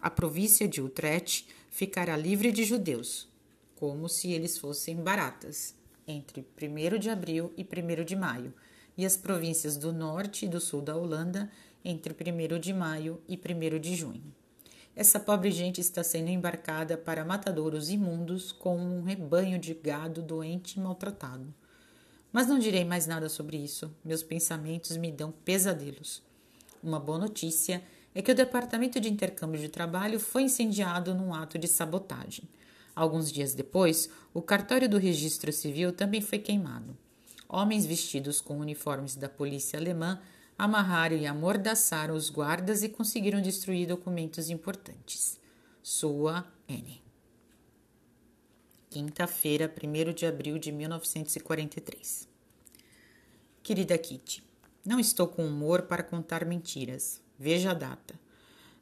A 0.00 0.08
província 0.08 0.68
de 0.68 0.80
Utrecht 0.80 1.48
ficará 1.78 2.16
livre 2.16 2.50
de 2.50 2.64
judeus, 2.64 3.28
como 3.76 4.08
se 4.08 4.32
eles 4.32 4.58
fossem 4.58 4.96
baratas, 4.96 5.76
entre 6.08 6.44
1 6.60 6.98
de 6.98 7.08
abril 7.08 7.52
e 7.56 7.62
1 7.62 8.04
de 8.04 8.16
maio, 8.16 8.52
e 8.96 9.06
as 9.06 9.16
províncias 9.16 9.76
do 9.76 9.92
norte 9.92 10.44
e 10.44 10.48
do 10.48 10.60
sul 10.60 10.82
da 10.82 10.96
Holanda 10.96 11.48
entre 11.84 12.12
1 12.12 12.58
de 12.58 12.74
maio 12.74 13.22
e 13.28 13.36
1 13.36 13.78
de 13.78 13.94
junho. 13.94 14.34
essa 14.96 15.20
pobre 15.20 15.52
gente 15.52 15.80
está 15.80 16.02
sendo 16.02 16.30
embarcada 16.30 16.98
para 16.98 17.24
matadouros 17.24 17.90
imundos 17.90 18.50
com 18.50 18.76
um 18.76 19.04
rebanho 19.04 19.56
de 19.56 19.72
gado 19.72 20.20
doente 20.20 20.80
e 20.80 20.80
maltratado. 20.80 21.54
Mas 22.32 22.48
não 22.48 22.58
direi 22.58 22.84
mais 22.84 23.06
nada 23.06 23.28
sobre 23.28 23.56
isso. 23.56 23.88
Meus 24.04 24.24
pensamentos 24.24 24.96
me 24.96 25.12
dão 25.12 25.30
pesadelos. 25.30 26.24
Uma 26.82 26.98
boa 26.98 27.18
notícia 27.18 27.76
é 27.76 27.97
que 28.22 28.32
o 28.32 28.34
departamento 28.34 28.98
de 28.98 29.08
intercâmbio 29.08 29.60
de 29.60 29.68
trabalho 29.68 30.18
foi 30.18 30.42
incendiado 30.42 31.14
num 31.14 31.32
ato 31.32 31.58
de 31.58 31.68
sabotagem. 31.68 32.48
Alguns 32.94 33.30
dias 33.30 33.54
depois, 33.54 34.10
o 34.34 34.42
cartório 34.42 34.88
do 34.88 34.98
registro 34.98 35.52
civil 35.52 35.92
também 35.92 36.20
foi 36.20 36.38
queimado. 36.38 36.96
Homens 37.48 37.86
vestidos 37.86 38.40
com 38.40 38.58
uniformes 38.58 39.14
da 39.14 39.28
polícia 39.28 39.78
alemã 39.78 40.20
amarraram 40.58 41.16
e 41.16 41.26
amordaçaram 41.26 42.14
os 42.14 42.28
guardas 42.28 42.82
e 42.82 42.88
conseguiram 42.88 43.40
destruir 43.40 43.86
documentos 43.86 44.50
importantes. 44.50 45.38
Sua 45.80 46.44
N. 46.68 47.00
Quinta-feira, 48.90 49.72
1 49.72 50.12
de 50.12 50.26
abril 50.26 50.58
de 50.58 50.72
1943. 50.72 52.28
Querida 53.62 53.96
Kitty, 53.96 54.42
não 54.84 54.98
estou 54.98 55.28
com 55.28 55.46
humor 55.46 55.82
para 55.82 56.02
contar 56.02 56.44
mentiras. 56.44 57.22
Veja 57.38 57.70
a 57.70 57.74
data. 57.74 58.18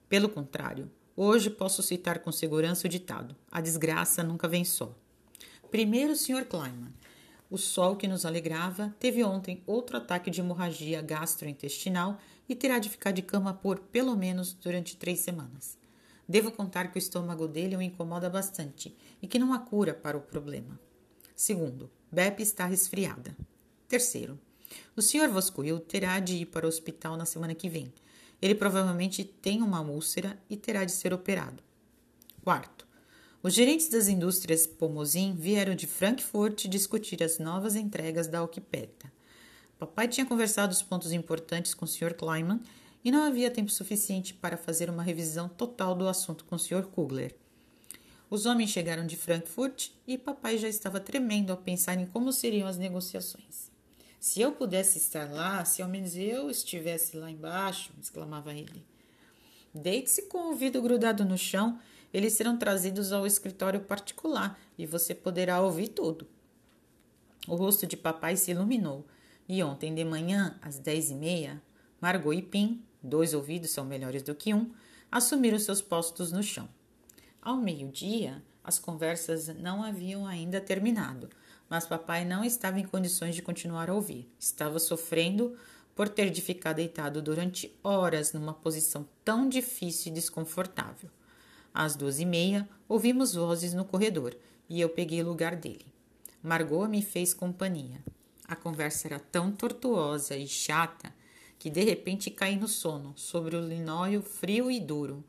Pelo 0.09 0.29
contrário, 0.29 0.91
hoje 1.15 1.51
posso 1.51 1.83
citar 1.83 2.21
com 2.21 2.33
segurança 2.33 2.87
o 2.87 2.91
ditado: 2.91 3.37
a 3.51 3.61
desgraça 3.61 4.23
nunca 4.23 4.49
vem 4.49 4.65
só. 4.65 4.97
Primeiro, 5.71 6.17
Sr. 6.17 6.47
Kleiman, 6.47 6.95
o 7.51 7.59
sol 7.59 7.97
que 7.97 8.09
nos 8.09 8.25
alegrava 8.25 8.95
teve 8.99 9.23
ontem 9.23 9.63
outro 9.67 9.99
ataque 9.99 10.31
de 10.31 10.41
hemorragia 10.41 11.03
gastrointestinal 11.03 12.19
e 12.49 12.55
terá 12.55 12.79
de 12.79 12.89
ficar 12.89 13.11
de 13.11 13.23
cama 13.23 13.53
por 13.53 13.79
pelo 13.79 14.17
menos 14.17 14.55
durante 14.55 14.97
três 14.97 15.21
semanas. 15.21 15.77
Devo 16.29 16.51
contar 16.51 16.91
que 16.91 16.97
o 16.97 16.99
estômago 16.99 17.47
dele 17.47 17.77
o 17.77 17.83
incomoda 17.83 18.31
bastante 18.31 18.97
e 19.21 19.29
que 19.29 19.39
não 19.39 19.53
há 19.53 19.59
cura 19.59 19.95
para 19.95 20.17
o 20.17 20.21
problema. 20.21 20.81
Segundo, 21.37 21.91
Bep 22.11 22.43
está 22.43 22.65
resfriada. 22.65 23.37
Terceiro, 23.87 24.39
o 24.97 25.03
Sr. 25.03 25.29
Voscoil 25.29 25.79
terá 25.79 26.19
de 26.19 26.37
ir 26.37 26.47
para 26.47 26.67
o 26.67 26.69
hospital 26.69 27.17
na 27.17 27.27
semana 27.27 27.55
que 27.55 27.69
vem. 27.69 27.93
Ele 28.41 28.55
provavelmente 28.55 29.25
tem 29.25 29.63
uma 29.63 29.81
úlcera 29.81 30.39
e 30.49 30.57
terá 30.57 30.85
de 30.85 30.93
ser 30.93 31.13
operado. 31.13 31.63
Quarto, 32.43 32.87
os 33.43 33.55
gerentes 33.55 33.89
das 33.89 34.09
indústrias 34.09 34.67
Pomozin 34.67 35.35
vieram 35.35 35.75
de 35.75 35.87
Frankfurt 35.87 36.67
discutir 36.67 37.23
as 37.23 37.39
novas 37.39 37.77
entregas 37.77 38.27
da 38.27 38.41
Alquipeta. 38.41 39.13
Papai 39.79 40.09
tinha 40.09 40.27
conversado 40.27 40.73
os 40.73 40.83
pontos 40.83 41.13
importantes 41.13 41.75
com 41.75 41.85
o 41.85 41.89
Sr. 41.89 42.15
Kleiman 42.15 42.61
e 43.05 43.11
não 43.11 43.23
havia 43.23 43.51
tempo 43.51 43.71
suficiente 43.71 44.35
para 44.35 44.57
fazer 44.57 44.91
uma 44.91 45.03
revisão 45.03 45.49
total 45.49 45.95
do 45.95 46.09
assunto 46.09 46.45
com 46.45 46.57
o 46.57 46.59
Sr. 46.59 46.87
Kugler. 46.87 47.37
Os 48.29 48.47
homens 48.47 48.71
chegaram 48.71 49.07
de 49.07 49.17
Frankfurt 49.17 49.91
e 50.07 50.19
papai 50.19 50.59
já 50.59 50.69
estava 50.69 50.99
tremendo 50.99 51.51
ao 51.51 51.57
pensar 51.57 51.97
em 51.99 52.07
como 52.07 52.33
seriam 52.33 52.67
as 52.67 52.77
negociações. 52.77 53.66
Se 54.27 54.41
eu 54.41 54.51
pudesse 54.51 54.99
estar 54.99 55.31
lá, 55.31 55.65
se 55.65 55.81
ao 55.81 55.89
menos 55.89 56.17
eu 56.17 56.51
estivesse 56.51 57.17
lá 57.17 57.31
embaixo, 57.31 57.93
exclamava 58.03 58.53
ele. 58.53 58.85
Deite-se 59.73 60.23
com 60.23 60.39
o 60.39 60.49
ouvido 60.49 60.83
grudado 60.83 61.25
no 61.25 61.39
chão 61.39 61.79
eles 62.13 62.33
serão 62.33 62.59
trazidos 62.59 63.13
ao 63.13 63.25
escritório 63.25 63.83
particular 63.83 64.59
e 64.77 64.85
você 64.85 65.15
poderá 65.15 65.61
ouvir 65.61 65.87
tudo. 65.87 66.27
O 67.47 67.55
rosto 67.55 67.87
de 67.87 67.97
papai 67.97 68.37
se 68.37 68.51
iluminou 68.51 69.07
e 69.49 69.63
ontem 69.63 69.95
de 69.95 70.05
manhã, 70.05 70.59
às 70.61 70.77
dez 70.77 71.09
e 71.09 71.15
meia, 71.15 71.63
Margot 72.01 72.33
e 72.33 72.43
Pim, 72.43 72.83
dois 73.01 73.33
ouvidos 73.33 73.71
são 73.71 73.85
melhores 73.85 74.25
do 74.25 74.35
que 74.35 74.53
um, 74.53 74.73
assumiram 75.09 75.57
seus 75.61 75.81
postos 75.81 76.33
no 76.33 76.43
chão. 76.43 76.69
Ao 77.41 77.57
meio-dia, 77.57 78.43
as 78.65 78.77
conversas 78.77 79.47
não 79.47 79.85
haviam 79.85 80.27
ainda 80.27 80.61
terminado, 80.61 81.31
mas 81.69 81.87
papai 81.87 82.25
não 82.25 82.45
estava 82.45 82.79
em 82.79 82.85
condições 82.85 83.35
de 83.35 83.43
continuar 83.43 83.91
a 83.91 83.95
ouvir. 83.95 84.29
Estava 84.39 84.79
sofrendo 84.79 85.57
por 85.95 86.09
ter 86.09 86.31
de 86.31 86.43
ficar 86.43 86.73
deitado 86.73 87.23
durante 87.23 87.75
horas 87.83 88.33
numa 88.33 88.53
posição 88.53 89.09
tão 89.25 89.49
difícil 89.49 90.13
e 90.13 90.15
desconfortável. 90.15 91.11
Às 91.73 91.97
duas 91.97 92.21
e 92.21 92.25
meia, 92.25 92.69
ouvimos 92.89 93.35
vozes 93.35 93.75
no 93.75 93.85
corredor 93.85 94.37
e 94.69 94.81
eu 94.81 94.89
peguei 94.89 95.23
o 95.23 95.27
lugar 95.27 95.57
dele. 95.57 95.87
Margot 96.43 96.87
me 96.87 97.03
fez 97.03 97.35
companhia. 97.35 98.03
A 98.47 98.55
conversa 98.55 99.09
era 99.09 99.19
tão 99.19 99.51
tortuosa 99.51 100.37
e 100.37 100.47
chata 100.47 101.13
que 101.59 101.71
de 101.71 101.83
repente 101.83 102.31
caí 102.31 102.57
no 102.57 102.69
sono, 102.69 103.13
sobre 103.17 103.57
o 103.57 103.61
linóleo 103.61 104.23
frio 104.23 104.71
e 104.71 104.79
duro. 104.79 105.25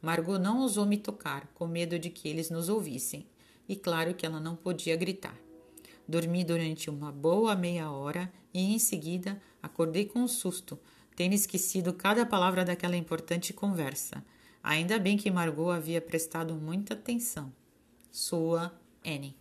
Margot 0.00 0.38
não 0.38 0.60
ousou 0.60 0.86
me 0.86 0.96
tocar, 0.96 1.46
com 1.54 1.66
medo 1.66 1.98
de 1.98 2.10
que 2.10 2.28
eles 2.28 2.50
nos 2.50 2.68
ouvissem, 2.68 3.26
e 3.68 3.74
claro 3.74 4.14
que 4.14 4.24
ela 4.24 4.38
não 4.38 4.54
podia 4.54 4.96
gritar. 4.96 5.43
Dormi 6.06 6.44
durante 6.44 6.90
uma 6.90 7.10
boa 7.10 7.56
meia 7.56 7.90
hora 7.90 8.32
e 8.52 8.74
em 8.74 8.78
seguida 8.78 9.40
acordei 9.62 10.04
com 10.04 10.20
um 10.20 10.28
susto, 10.28 10.78
tendo 11.16 11.34
esquecido 11.34 11.92
cada 11.92 12.26
palavra 12.26 12.64
daquela 12.64 12.96
importante 12.96 13.52
conversa. 13.52 14.24
Ainda 14.62 14.98
bem 14.98 15.16
que 15.16 15.30
Margot 15.30 15.70
havia 15.70 16.00
prestado 16.00 16.54
muita 16.54 16.94
atenção. 16.94 17.52
Sua 18.10 18.72
Anne. 19.04 19.36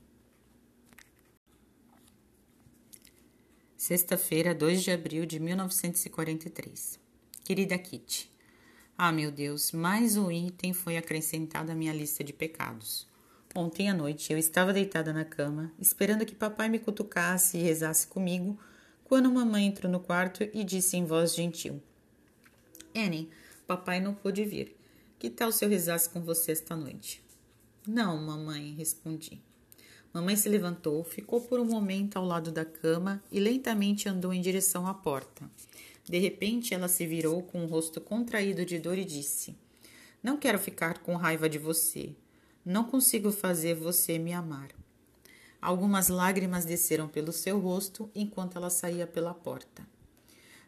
Sexta-feira, 3.75 4.55
2 4.55 4.83
de 4.83 4.91
abril 4.91 5.25
de 5.25 5.39
1943. 5.39 6.99
Querida 7.43 7.77
Kitty, 7.77 8.33
ah, 8.97 9.11
meu 9.11 9.31
Deus, 9.31 9.71
mais 9.71 10.15
um 10.15 10.31
item 10.31 10.71
foi 10.71 10.97
acrescentado 10.97 11.71
à 11.71 11.75
minha 11.75 11.91
lista 11.91 12.23
de 12.23 12.31
pecados. 12.31 13.07
Ontem 13.55 13.87
à 13.87 13.93
noite 13.93 14.33
eu 14.33 14.37
estava 14.39 14.73
deitada 14.73 15.13
na 15.13 15.23
cama, 15.23 15.71
esperando 15.79 16.25
que 16.25 16.33
papai 16.33 16.69
me 16.69 16.79
cutucasse 16.79 17.57
e 17.57 17.61
rezasse 17.61 18.07
comigo, 18.07 18.59
quando 19.03 19.31
mamãe 19.31 19.67
entrou 19.67 19.91
no 19.91 19.99
quarto 19.99 20.43
e 20.53 20.63
disse 20.63 20.97
em 20.97 21.05
voz 21.05 21.35
gentil: 21.35 21.79
Annie, 22.95 23.29
papai 23.67 23.99
não 23.99 24.15
pôde 24.15 24.43
vir. 24.43 24.75
Que 25.19 25.29
tal 25.29 25.51
se 25.51 25.63
eu 25.63 25.69
rezasse 25.69 26.09
com 26.09 26.21
você 26.21 26.51
esta 26.51 26.75
noite? 26.75 27.23
Não, 27.87 28.17
mamãe, 28.17 28.73
respondi. 28.73 29.39
Mamãe 30.11 30.35
se 30.35 30.49
levantou, 30.49 31.03
ficou 31.03 31.41
por 31.41 31.59
um 31.59 31.65
momento 31.65 32.17
ao 32.17 32.25
lado 32.25 32.51
da 32.51 32.65
cama 32.65 33.23
e 33.31 33.39
lentamente 33.39 34.09
andou 34.09 34.33
em 34.33 34.41
direção 34.41 34.87
à 34.87 34.93
porta. 34.93 35.49
De 36.03 36.17
repente, 36.17 36.73
ela 36.73 36.87
se 36.87 37.05
virou 37.05 37.43
com 37.43 37.63
o 37.63 37.67
rosto 37.67 38.01
contraído 38.01 38.65
de 38.65 38.79
dor 38.79 38.97
e 38.97 39.05
disse: 39.05 39.55
Não 40.21 40.37
quero 40.37 40.57
ficar 40.57 40.99
com 40.99 41.15
raiva 41.15 41.47
de 41.47 41.57
você. 41.57 42.15
Não 42.65 42.85
consigo 42.85 43.29
fazer 43.29 43.75
você 43.75 44.17
me 44.17 44.31
amar. 44.31 44.69
Algumas 45.61 46.07
lágrimas 46.07 46.63
desceram 46.63 47.09
pelo 47.09 47.33
seu 47.33 47.59
rosto 47.59 48.09
enquanto 48.15 48.57
ela 48.57 48.69
saía 48.69 49.05
pela 49.05 49.33
porta. 49.33 49.85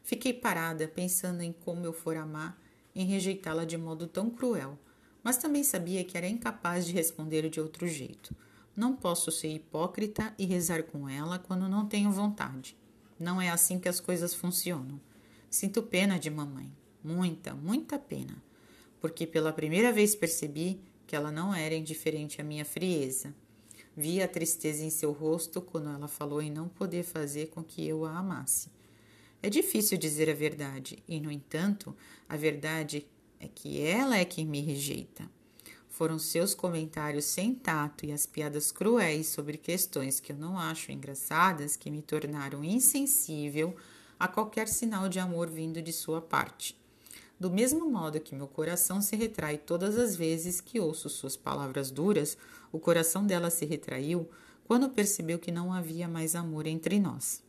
Fiquei 0.04 0.34
parada, 0.34 0.88
pensando 0.90 1.42
em 1.42 1.54
como 1.54 1.86
eu 1.86 1.94
for 1.94 2.18
amar 2.18 2.62
em 2.94 3.06
rejeitá-la 3.06 3.64
de 3.64 3.78
modo 3.78 4.08
tão 4.08 4.30
cruel, 4.30 4.78
mas 5.24 5.38
também 5.38 5.64
sabia 5.64 6.04
que 6.04 6.18
era 6.18 6.28
incapaz 6.28 6.86
de 6.86 6.92
responder 6.92 7.50
de 7.50 7.62
outro 7.62 7.88
jeito. 7.88 8.36
Não 8.76 8.94
posso 8.94 9.32
ser 9.32 9.54
hipócrita 9.54 10.34
e 10.38 10.46
rezar 10.46 10.84
com 10.84 11.08
ela 11.08 11.40
quando 11.40 11.70
não 11.70 11.88
tenho 11.88 12.12
vontade. 12.12 12.78
Não 13.18 13.42
é 13.42 13.50
assim 13.50 13.80
que 13.80 13.88
as 13.88 14.02
coisas 14.02 14.34
funcionam. 14.34 15.00
Sinto 15.50 15.82
pena 15.82 16.20
de 16.20 16.30
mamãe, 16.30 16.70
muita, 17.02 17.54
muita 17.54 17.98
pena, 17.98 18.36
porque 19.00 19.26
pela 19.26 19.54
primeira 19.54 19.94
vez 19.94 20.14
percebi 20.14 20.82
que 21.06 21.16
ela 21.16 21.32
não 21.32 21.54
era 21.54 21.76
indiferente 21.76 22.42
à 22.42 22.44
minha 22.44 22.66
frieza. 22.66 23.34
Vi 23.96 24.22
a 24.22 24.28
tristeza 24.28 24.84
em 24.84 24.90
seu 24.90 25.12
rosto 25.12 25.62
quando 25.62 25.90
ela 25.90 26.08
falou 26.08 26.42
em 26.42 26.52
não 26.52 26.68
poder 26.68 27.04
fazer 27.04 27.48
com 27.48 27.64
que 27.64 27.88
eu 27.88 28.06
a 28.06 28.18
amasse. 28.18 28.70
É 29.42 29.50
difícil 29.50 29.98
dizer 29.98 30.30
a 30.30 30.34
verdade, 30.34 31.02
e, 31.08 31.20
no 31.20 31.32
entanto, 31.32 31.96
a 32.28 32.36
verdade 32.36 33.06
é 33.40 33.48
que 33.48 33.80
ela 33.82 34.18
é 34.18 34.26
quem 34.26 34.46
me 34.46 34.60
rejeita. 34.60 35.30
Foram 35.88 36.20
seus 36.20 36.54
comentários 36.54 37.24
sem 37.24 37.56
tato 37.56 38.06
e 38.06 38.12
as 38.12 38.26
piadas 38.26 38.70
cruéis 38.70 39.28
sobre 39.28 39.58
questões 39.58 40.20
que 40.20 40.34
eu 40.34 40.36
não 40.36 40.60
acho 40.60 40.92
engraçadas 40.92 41.78
que 41.78 41.90
me 41.90 42.02
tornaram 42.02 42.66
insensível 42.66 43.74
a 44.20 44.28
qualquer 44.28 44.68
sinal 44.68 45.08
de 45.08 45.20
amor 45.20 45.50
vindo 45.50 45.82
de 45.82 45.94
sua 45.94 46.22
parte. 46.22 46.76
Do 47.46 47.52
mesmo 47.52 47.88
modo 47.88 48.20
que 48.20 48.34
meu 48.34 48.48
coração 48.48 49.00
se 49.00 49.16
retrai 49.16 49.56
todas 49.56 50.00
as 50.00 50.16
vezes 50.16 50.60
que 50.60 50.80
ouço 50.80 51.08
suas 51.08 51.38
palavras 51.38 51.92
duras, 51.92 52.36
o 52.72 52.80
coração 52.80 53.24
dela 53.24 53.52
se 53.52 53.68
retraiu 53.68 54.28
quando 54.64 54.90
percebeu 54.90 55.38
que 55.38 55.52
não 55.52 55.72
havia 55.72 56.08
mais 56.08 56.34
amor 56.34 56.66
entre 56.66 57.00
nós. 57.00 57.44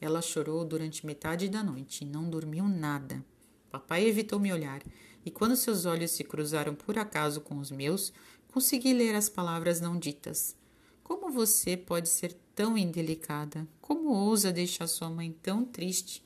Ela 0.00 0.20
chorou 0.20 0.64
durante 0.64 1.06
metade 1.06 1.48
da 1.48 1.62
noite 1.62 2.02
e 2.02 2.04
não 2.04 2.28
dormiu 2.28 2.66
nada. 2.66 3.24
Papai 3.70 4.04
evitou 4.08 4.40
me 4.40 4.52
olhar, 4.52 4.82
e 5.24 5.30
quando 5.30 5.54
seus 5.54 5.84
olhos 5.84 6.10
se 6.10 6.24
cruzaram 6.24 6.74
por 6.74 6.98
acaso 6.98 7.40
com 7.42 7.58
os 7.58 7.70
meus, 7.70 8.12
consegui 8.48 8.92
ler 8.92 9.14
as 9.14 9.28
palavras 9.28 9.80
não 9.80 9.96
ditas. 9.96 10.56
Como 11.04 11.30
você 11.30 11.76
pode 11.76 12.08
ser 12.08 12.36
tão 12.56 12.76
indelicada? 12.76 13.68
Como 13.80 14.08
ousa 14.08 14.50
deixar 14.50 14.88
sua 14.88 15.08
mãe 15.08 15.30
tão 15.40 15.64
triste? 15.64 16.24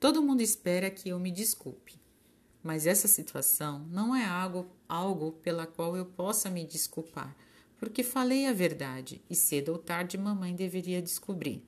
Todo 0.00 0.22
mundo 0.22 0.40
espera 0.40 0.90
que 0.90 1.08
eu 1.08 1.18
me 1.18 1.30
desculpe. 1.30 1.98
Mas 2.62 2.86
essa 2.86 3.08
situação 3.08 3.86
não 3.90 4.14
é 4.14 4.24
algo, 4.24 4.66
algo 4.88 5.32
pela 5.32 5.66
qual 5.66 5.96
eu 5.96 6.04
possa 6.04 6.50
me 6.50 6.64
desculpar, 6.64 7.36
porque 7.78 8.02
falei 8.02 8.46
a 8.46 8.52
verdade 8.52 9.22
e 9.30 9.34
cedo 9.34 9.70
ou 9.70 9.78
tarde 9.78 10.18
mamãe 10.18 10.54
deveria 10.54 11.00
descobrir. 11.00 11.64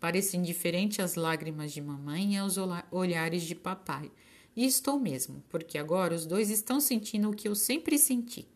Pareço 0.00 0.36
indiferente 0.36 1.00
às 1.00 1.14
lágrimas 1.14 1.72
de 1.72 1.80
mamãe 1.80 2.34
e 2.34 2.36
aos 2.36 2.56
olhares 2.90 3.42
de 3.42 3.54
papai. 3.54 4.10
E 4.56 4.64
estou 4.66 5.00
mesmo, 5.00 5.42
porque 5.48 5.78
agora 5.78 6.14
os 6.14 6.26
dois 6.26 6.50
estão 6.50 6.80
sentindo 6.80 7.30
o 7.30 7.34
que 7.34 7.48
eu 7.48 7.54
sempre 7.54 7.98
senti. 7.98 8.46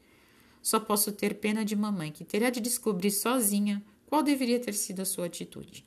Só 0.62 0.78
posso 0.78 1.12
ter 1.12 1.34
pena 1.34 1.64
de 1.64 1.74
mamãe, 1.74 2.12
que 2.12 2.24
terá 2.24 2.50
de 2.50 2.60
descobrir 2.60 3.10
sozinha 3.10 3.82
qual 4.06 4.22
deveria 4.22 4.60
ter 4.60 4.74
sido 4.74 5.00
a 5.00 5.04
sua 5.04 5.26
atitude. 5.26 5.86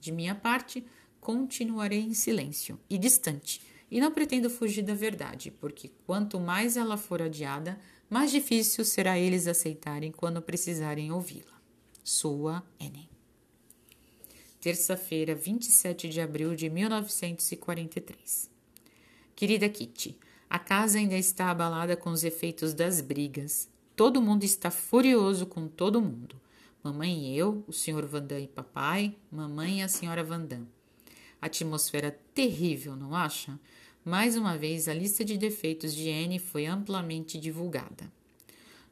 De 0.00 0.12
minha 0.12 0.34
parte, 0.34 0.84
continuarei 1.20 2.00
em 2.00 2.14
silêncio 2.14 2.78
e 2.88 2.96
distante, 2.96 3.60
e 3.90 4.00
não 4.00 4.12
pretendo 4.12 4.48
fugir 4.48 4.82
da 4.82 4.94
verdade, 4.94 5.50
porque 5.50 5.90
quanto 6.06 6.38
mais 6.38 6.76
ela 6.76 6.96
for 6.96 7.20
adiada, 7.20 7.78
mais 8.08 8.30
difícil 8.30 8.84
será 8.84 9.18
eles 9.18 9.46
aceitarem 9.46 10.12
quando 10.12 10.40
precisarem 10.40 11.12
ouvi-la. 11.12 11.60
Sua 12.02 12.64
N. 12.78 13.08
Terça-feira, 14.60 15.34
27 15.34 16.08
de 16.08 16.20
abril 16.20 16.54
de 16.54 16.68
1943. 16.68 18.50
Querida 19.34 19.68
Kitty, 19.68 20.18
a 20.48 20.58
casa 20.58 20.98
ainda 20.98 21.16
está 21.16 21.50
abalada 21.50 21.96
com 21.96 22.10
os 22.10 22.24
efeitos 22.24 22.74
das 22.74 23.00
brigas. 23.00 23.68
Todo 23.96 24.20
mundo 24.20 24.44
está 24.44 24.70
furioso 24.70 25.46
com 25.46 25.66
todo 25.66 26.02
mundo. 26.02 26.40
Mamãe 26.82 27.26
e 27.26 27.38
eu, 27.38 27.64
o 27.66 27.72
Sr. 27.72 28.06
Vandam 28.06 28.38
e 28.38 28.48
papai, 28.48 29.16
mamãe 29.30 29.80
e 29.80 29.82
a 29.82 29.88
senhora 29.88 30.24
Vandam. 30.24 30.66
Atmosfera 31.40 32.18
terrível, 32.34 32.96
não 32.96 33.14
acha? 33.14 33.58
Mais 34.04 34.36
uma 34.36 34.56
vez, 34.56 34.88
a 34.88 34.94
lista 34.94 35.24
de 35.24 35.36
defeitos 35.36 35.94
de 35.94 36.10
Anne 36.10 36.38
foi 36.38 36.66
amplamente 36.66 37.38
divulgada. 37.38 38.10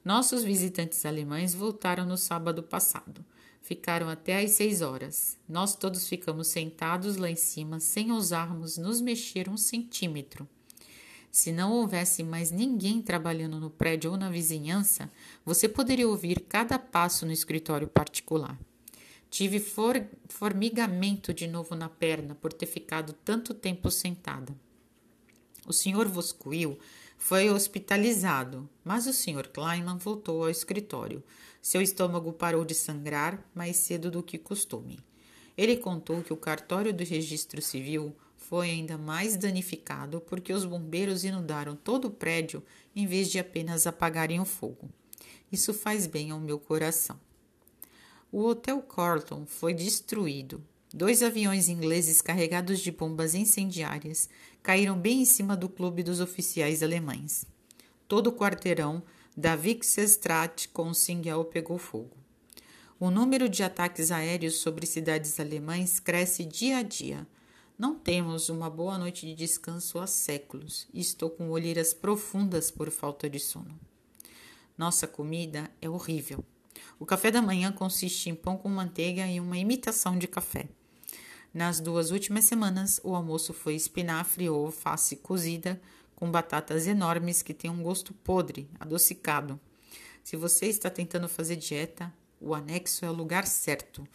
Nossos 0.05 0.43
visitantes 0.43 1.05
alemães 1.05 1.55
voltaram 1.55 2.07
no 2.07 2.17
sábado 2.17 2.63
passado. 2.63 3.25
Ficaram 3.61 4.09
até 4.09 4.43
às 4.43 4.53
seis 4.53 4.81
horas. 4.81 5.37
Nós 5.49 5.75
todos 5.75 6.09
ficamos 6.09 6.49
sentados 6.49 7.17
lá 7.17 7.31
em 7.31 7.37
cima 7.37 7.81
sem 7.81 8.11
ousarmos 8.13 8.79
nos 8.79 9.01
mexer 9.01 9.49
um 9.49 9.57
centímetro. 9.57 10.49
Se 11.31 11.53
não 11.53 11.73
houvesse 11.73 12.23
mais 12.23 12.51
ninguém 12.51 13.03
trabalhando 13.03 13.61
no 13.61 13.71
prédio 13.71 14.13
ou 14.13 14.17
na 14.17 14.31
vizinhança, 14.31 15.11
você 15.45 15.69
poderia 15.69 16.09
ouvir 16.09 16.41
cada 16.41 16.79
passo 16.79 17.27
no 17.27 17.33
escritório 17.33 17.87
particular. 17.87 18.59
Tive 19.31 19.61
for 19.61 20.07
formigamento 20.29 21.35
de 21.35 21.47
novo 21.47 21.75
na 21.75 21.89
perna 21.89 22.35
por 22.35 22.53
ter 22.53 22.67
ficado 22.67 23.13
tanto 23.13 23.53
tempo 23.53 23.91
sentada. 23.91 24.55
O 25.67 25.73
Sr. 25.73 26.09
Vosquil 26.09 26.79
foi 27.19 27.51
hospitalizado, 27.51 28.69
mas 28.83 29.07
o 29.07 29.13
Sr. 29.13 29.49
Kleinman 29.53 29.99
voltou 29.99 30.45
ao 30.45 30.51
escritório. 30.51 31.23
Seu 31.61 31.83
estômago 31.83 32.33
parou 32.33 32.65
de 32.65 32.75
sangrar 32.75 33.45
mais 33.55 33.77
cedo 33.77 34.11
do 34.11 34.23
que 34.23 34.39
costume. 34.39 34.99
Ele 35.57 35.77
contou 35.77 36.23
que 36.23 36.33
o 36.33 36.37
cartório 36.37 36.95
do 36.95 37.05
registro 37.05 37.61
civil 37.61 38.17
foi 38.37 38.71
ainda 38.71 38.97
mais 38.97 39.37
danificado 39.37 40.21
porque 40.21 40.53
os 40.53 40.65
bombeiros 40.65 41.25
inundaram 41.25 41.77
todo 41.77 42.07
o 42.07 42.11
prédio 42.11 42.63
em 42.97 43.07
vez 43.07 43.29
de 43.29 43.39
apenas 43.39 43.87
apagarem 43.87 44.41
o 44.41 44.45
fogo. 44.45 44.89
Isso 45.51 45.75
faz 45.75 46.07
bem 46.07 46.31
ao 46.31 46.41
meu 46.41 46.59
coração. 46.59 47.21
O 48.31 48.45
Hotel 48.45 48.83
Carlton 48.83 49.47
foi 49.47 49.73
destruído 49.73 50.63
Dois 50.93 51.23
aviões 51.23 51.69
ingleses 51.69 52.23
carregados 52.23 52.81
de 52.81 52.91
bombas 52.91 53.35
incendiárias 53.35 54.27
caíram 54.63 54.99
bem 54.99 55.21
em 55.21 55.25
cima 55.27 55.55
do 55.55 55.69
clube 55.69 56.03
dos 56.03 56.19
oficiais 56.19 56.83
alemães. 56.83 57.45
Todo 58.07 58.29
o 58.29 58.33
quarteirão 58.33 59.03
da 59.37 59.55
Wixstraat 59.55 60.69
com 60.71 60.95
Singel 60.95 61.45
pegou 61.45 61.77
fogo. 61.77 62.17
O 62.99 63.11
número 63.11 63.51
de 63.51 63.63
ataques 63.63 64.11
aéreos 64.11 64.61
sobre 64.61 64.87
cidades 64.87 65.39
alemães 65.39 66.01
cresce 66.01 66.43
dia 66.43 66.79
a 66.79 66.83
dia. 66.83 67.27
Não 67.79 67.95
temos 67.95 68.49
uma 68.49 68.71
boa 68.71 68.97
noite 68.97 69.27
de 69.27 69.35
descanso 69.35 69.99
há 69.99 70.07
séculos 70.07 70.89
e 70.93 71.01
estou 71.01 71.29
com 71.29 71.51
olheiras 71.51 71.93
profundas 71.93 72.71
por 72.71 72.91
falta 72.91 73.29
de 73.29 73.39
sono. 73.39 73.79
Nossa 74.77 75.07
comida 75.07 75.71
é 75.83 75.89
horrível. 75.89 76.43
O 77.01 77.07
café 77.07 77.31
da 77.31 77.41
manhã 77.41 77.71
consiste 77.71 78.29
em 78.29 78.35
pão 78.35 78.57
com 78.57 78.69
manteiga 78.69 79.25
e 79.27 79.39
uma 79.39 79.57
imitação 79.57 80.19
de 80.19 80.27
café. 80.27 80.69
Nas 81.55 81.79
duas 81.79 82.11
últimas 82.11 82.45
semanas, 82.45 83.01
o 83.05 83.15
almoço 83.15 83.53
foi 83.53 83.77
espinafre 83.77 84.49
ou 84.49 84.67
alface 84.67 85.15
cozida 85.15 85.81
com 86.17 86.29
batatas 86.29 86.89
enormes 86.89 87.41
que 87.41 87.55
têm 87.55 87.71
um 87.71 87.85
gosto 87.85 88.13
podre, 88.13 88.69
adocicado. 88.81 89.61
Se 90.25 90.37
você 90.37 90.67
está 90.67 90.91
tentando 90.91 91.29
fazer 91.29 91.55
dieta, 91.55 92.13
o 92.41 92.53
anexo 92.53 93.05
é 93.05 93.11
o 93.11 93.15
lugar 93.15 93.47
certo. 93.47 94.07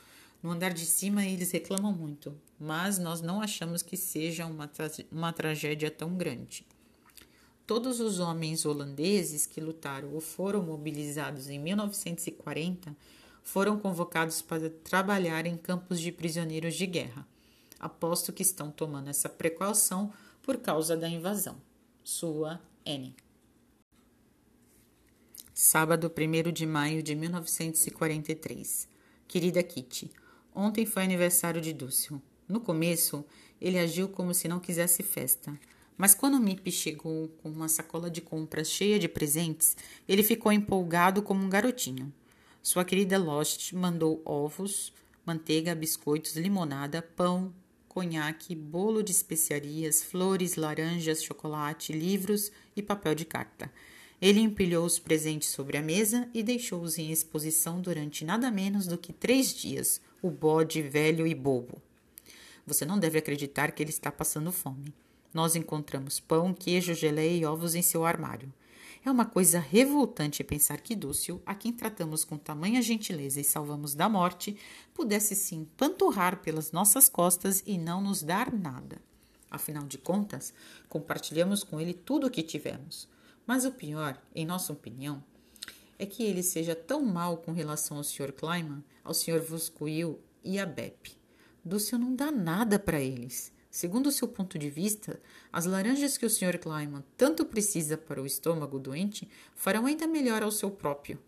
No 0.42 0.52
andar 0.52 0.74
de 0.74 0.86
cima 0.86 1.26
eles 1.26 1.52
reclamam 1.52 1.94
muito, 1.94 2.38
mas 2.60 3.00
nós 3.00 3.22
não 3.22 3.42
achamos 3.42 3.82
que 3.82 3.96
seja 3.96 4.46
uma, 4.46 4.68
tra 4.68 4.92
uma 5.10 5.32
tragédia 5.32 5.90
tão 5.90 6.18
grande. 6.18 6.68
Todos 7.66 8.02
os 8.02 8.20
homens 8.20 8.66
holandeses 8.66 9.46
que 9.46 9.62
lutaram 9.62 10.14
ou 10.14 10.20
foram 10.20 10.62
mobilizados 10.62 11.48
em 11.50 11.58
1940 11.58 12.96
foram 13.42 13.80
convocados 13.80 14.42
para 14.42 14.70
trabalhar 14.70 15.46
em 15.46 15.56
campos 15.56 16.00
de 16.00 16.12
prisioneiros 16.12 16.76
de 16.76 16.86
guerra. 16.86 17.26
Aposto 17.80 18.34
que 18.34 18.42
estão 18.42 18.70
tomando 18.70 19.10
essa 19.10 19.30
precaução 19.30 20.12
por 20.42 20.58
causa 20.58 20.96
da 20.98 21.08
invasão. 21.08 21.58
Sua 22.04 22.60
N. 22.86 23.16
Sábado, 25.54 26.12
1 26.12 26.52
de 26.52 26.66
maio 26.66 27.02
de 27.02 27.16
1943. 27.16 28.90
Querida 29.28 29.64
Kitty, 29.64 30.12
ontem 30.54 30.86
foi 30.86 31.04
aniversário 31.04 31.62
de 31.62 31.72
Dúcio. 31.72 32.22
No 32.48 32.60
começo, 32.60 33.26
ele 33.62 33.80
agiu 33.80 34.10
como 34.10 34.34
se 34.34 34.48
não 34.48 34.60
quisesse 34.60 35.02
festa. 35.02 35.58
Mas 35.98 36.14
quando 36.16 36.40
Mip 36.40 36.70
chegou 36.72 37.30
com 37.42 37.50
uma 37.50 37.68
sacola 37.68 38.10
de 38.10 38.22
compras 38.22 38.70
cheia 38.70 38.98
de 38.98 39.08
presentes, 39.08 39.78
ele 40.08 40.24
ficou 40.24 40.52
empolgado 40.52 41.22
como 41.22 41.44
um 41.44 41.50
garotinho. 41.50 42.12
Sua 42.62 42.86
querida 42.86 43.18
Lost 43.18 43.74
mandou 43.74 44.22
ovos, 44.26 44.94
manteiga, 45.26 45.76
biscoitos, 45.76 46.36
limonada, 46.36 47.02
pão, 47.02 47.54
conhaque, 47.88 48.56
bolo 48.56 49.04
de 49.04 49.12
especiarias, 49.12 50.04
flores, 50.04 50.56
laranjas, 50.56 51.24
chocolate, 51.24 51.94
livros 51.94 52.52
e 52.76 52.82
papel 52.82 53.14
de 53.14 53.26
carta. 53.26 53.72
Ele 54.22 54.40
empilhou 54.40 54.86
os 54.86 54.98
presentes 54.98 55.50
sobre 55.50 55.78
a 55.78 55.82
mesa 55.82 56.30
e 56.34 56.42
deixou-os 56.42 56.98
em 56.98 57.12
exposição 57.12 57.82
durante 57.82 58.24
nada 58.24 58.50
menos 58.50 58.88
do 58.88 58.98
que 58.98 59.12
três 59.12 59.54
dias, 59.54 60.02
o 60.22 60.32
bode 60.32 60.82
velho 60.82 61.28
e 61.28 61.36
bobo. 61.36 61.82
Você 62.66 62.86
não 62.86 62.98
deve 62.98 63.20
acreditar 63.20 63.72
que 63.72 63.84
ele 63.84 63.90
está 63.90 64.10
passando 64.10 64.52
fome. 64.52 64.94
Nós 65.34 65.56
encontramos 65.56 66.20
pão, 66.20 66.54
queijo, 66.54 66.94
geleia 66.94 67.38
e 67.38 67.46
ovos 67.46 67.76
em 67.76 67.82
seu 67.82 68.06
armário. 68.06 68.54
É 69.06 69.12
uma 69.12 69.26
coisa 69.26 69.60
revoltante 69.60 70.44
pensar 70.44 70.80
que 70.80 70.96
Dúcio, 70.96 71.42
a 71.46 71.54
quem 71.54 71.74
tratamos 71.74 72.24
com 72.24 72.38
tamanha 72.38 72.82
gentileza 72.82 73.42
e 73.42 73.44
salvamos 73.44 73.94
da 73.94 74.08
morte, 74.08 74.56
pudesse 74.94 75.36
se 75.36 75.56
empanturrar 75.56 76.42
pelas 76.42 76.72
nossas 76.72 77.10
costas 77.10 77.62
e 77.66 77.78
não 77.78 78.02
nos 78.02 78.24
dar 78.24 78.54
nada. 78.54 79.02
Afinal 79.52 79.84
de 79.84 79.98
contas, 79.98 80.54
compartilhamos 80.88 81.64
com 81.64 81.82
ele 81.82 81.94
tudo 81.94 82.28
o 82.28 82.32
que 82.32 82.42
tivemos. 82.42 83.10
Mas 83.46 83.66
o 83.66 83.72
pior, 83.72 84.18
em 84.34 84.46
nossa 84.46 84.72
opinião, 84.72 85.22
é 86.00 86.06
que 86.06 86.24
ele 86.24 86.42
seja 86.42 86.74
tão 86.74 87.04
mal 87.04 87.38
com 87.38 87.52
relação 87.52 87.98
ao 87.98 88.04
Sr. 88.04 88.32
Kleiman, 88.32 88.84
ao 89.04 89.14
Sr. 89.14 89.42
Voscuil 89.42 90.20
e 90.44 90.58
a 90.58 90.66
Bep. 90.66 91.12
Dúcio 91.64 92.00
não 92.00 92.16
dá 92.16 92.32
nada 92.32 92.80
para 92.80 93.02
eles. 93.02 93.52
Segundo 93.74 94.12
seu 94.12 94.28
ponto 94.28 94.60
de 94.60 94.70
vista, 94.70 95.20
as 95.52 95.66
laranjas 95.66 96.16
que 96.16 96.28
o 96.28 96.30
Sr. 96.30 96.60
Kleiman 96.60 97.04
tanto 97.18 97.44
precisa 97.44 97.98
para 97.98 98.22
o 98.22 98.26
estômago 98.28 98.78
doente 98.78 99.28
farão 99.56 99.88
ainda 99.88 100.06
melhor 100.06 100.44
ao 100.44 100.52
seu 100.52 100.70
próprio. 100.70 101.20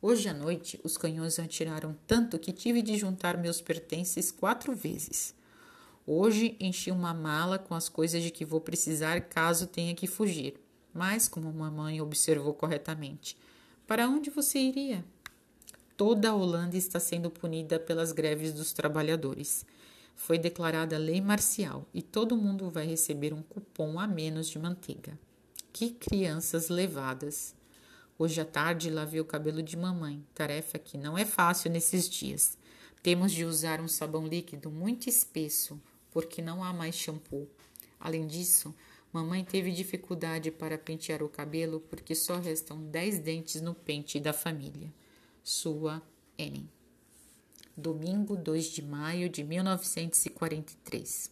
Hoje 0.00 0.28
à 0.28 0.32
noite, 0.32 0.80
os 0.84 0.96
canhões 0.96 1.36
atiraram 1.40 1.98
tanto 2.06 2.38
que 2.38 2.52
tive 2.52 2.80
de 2.80 2.96
juntar 2.96 3.36
meus 3.36 3.60
pertences 3.60 4.30
quatro 4.30 4.72
vezes. 4.72 5.34
Hoje 6.06 6.56
enchi 6.60 6.92
uma 6.92 7.12
mala 7.12 7.58
com 7.58 7.74
as 7.74 7.88
coisas 7.88 8.22
de 8.22 8.30
que 8.30 8.44
vou 8.44 8.60
precisar 8.60 9.22
caso 9.22 9.66
tenha 9.66 9.96
que 9.96 10.06
fugir. 10.06 10.54
Mas, 10.94 11.26
como 11.26 11.52
mamãe 11.52 12.00
observou 12.00 12.54
corretamente, 12.54 13.36
para 13.84 14.08
onde 14.08 14.30
você 14.30 14.60
iria? 14.60 15.04
Toda 15.96 16.30
a 16.30 16.34
Holanda 16.36 16.76
está 16.76 17.00
sendo 17.00 17.28
punida 17.28 17.80
pelas 17.80 18.12
greves 18.12 18.52
dos 18.52 18.72
trabalhadores 18.72 19.66
foi 20.18 20.36
declarada 20.36 20.98
lei 20.98 21.20
marcial 21.20 21.86
e 21.94 22.02
todo 22.02 22.36
mundo 22.36 22.68
vai 22.68 22.84
receber 22.84 23.32
um 23.32 23.40
cupom 23.40 24.00
a 24.00 24.06
menos 24.06 24.48
de 24.48 24.58
manteiga. 24.58 25.16
Que 25.72 25.90
crianças 25.90 26.68
levadas! 26.68 27.54
Hoje 28.18 28.40
à 28.40 28.44
tarde 28.44 28.90
lavei 28.90 29.20
o 29.20 29.24
cabelo 29.24 29.62
de 29.62 29.76
mamãe, 29.76 30.26
tarefa 30.34 30.76
que 30.76 30.98
não 30.98 31.16
é 31.16 31.24
fácil 31.24 31.70
nesses 31.70 32.10
dias. 32.10 32.58
Temos 33.00 33.30
de 33.30 33.44
usar 33.44 33.80
um 33.80 33.86
sabão 33.86 34.26
líquido 34.26 34.72
muito 34.72 35.08
espesso, 35.08 35.80
porque 36.10 36.42
não 36.42 36.64
há 36.64 36.72
mais 36.72 36.96
shampoo. 36.96 37.48
Além 38.00 38.26
disso, 38.26 38.74
Mamãe 39.12 39.42
teve 39.42 39.72
dificuldade 39.72 40.50
para 40.50 40.76
pentear 40.76 41.22
o 41.22 41.28
cabelo 41.28 41.80
porque 41.80 42.14
só 42.14 42.38
restam 42.38 42.84
dez 42.90 43.18
dentes 43.18 43.62
no 43.62 43.74
pente 43.74 44.20
da 44.20 44.34
família. 44.34 44.92
Sua 45.42 46.02
N. 46.36 46.68
Domingo 47.78 48.36
2 48.36 48.66
de 48.72 48.82
maio 48.82 49.28
de 49.28 49.44
1943. 49.44 51.30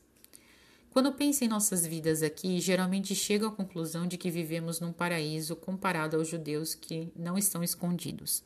Quando 0.90 1.12
penso 1.12 1.42
em 1.42 1.48
nossas 1.48 1.84
vidas 1.84 2.22
aqui, 2.22 2.60
geralmente 2.60 3.16
chego 3.16 3.46
à 3.46 3.50
conclusão 3.50 4.06
de 4.06 4.16
que 4.16 4.30
vivemos 4.30 4.78
num 4.78 4.92
paraíso 4.92 5.56
comparado 5.56 6.16
aos 6.16 6.28
judeus 6.28 6.72
que 6.72 7.08
não 7.16 7.36
estão 7.36 7.64
escondidos. 7.64 8.44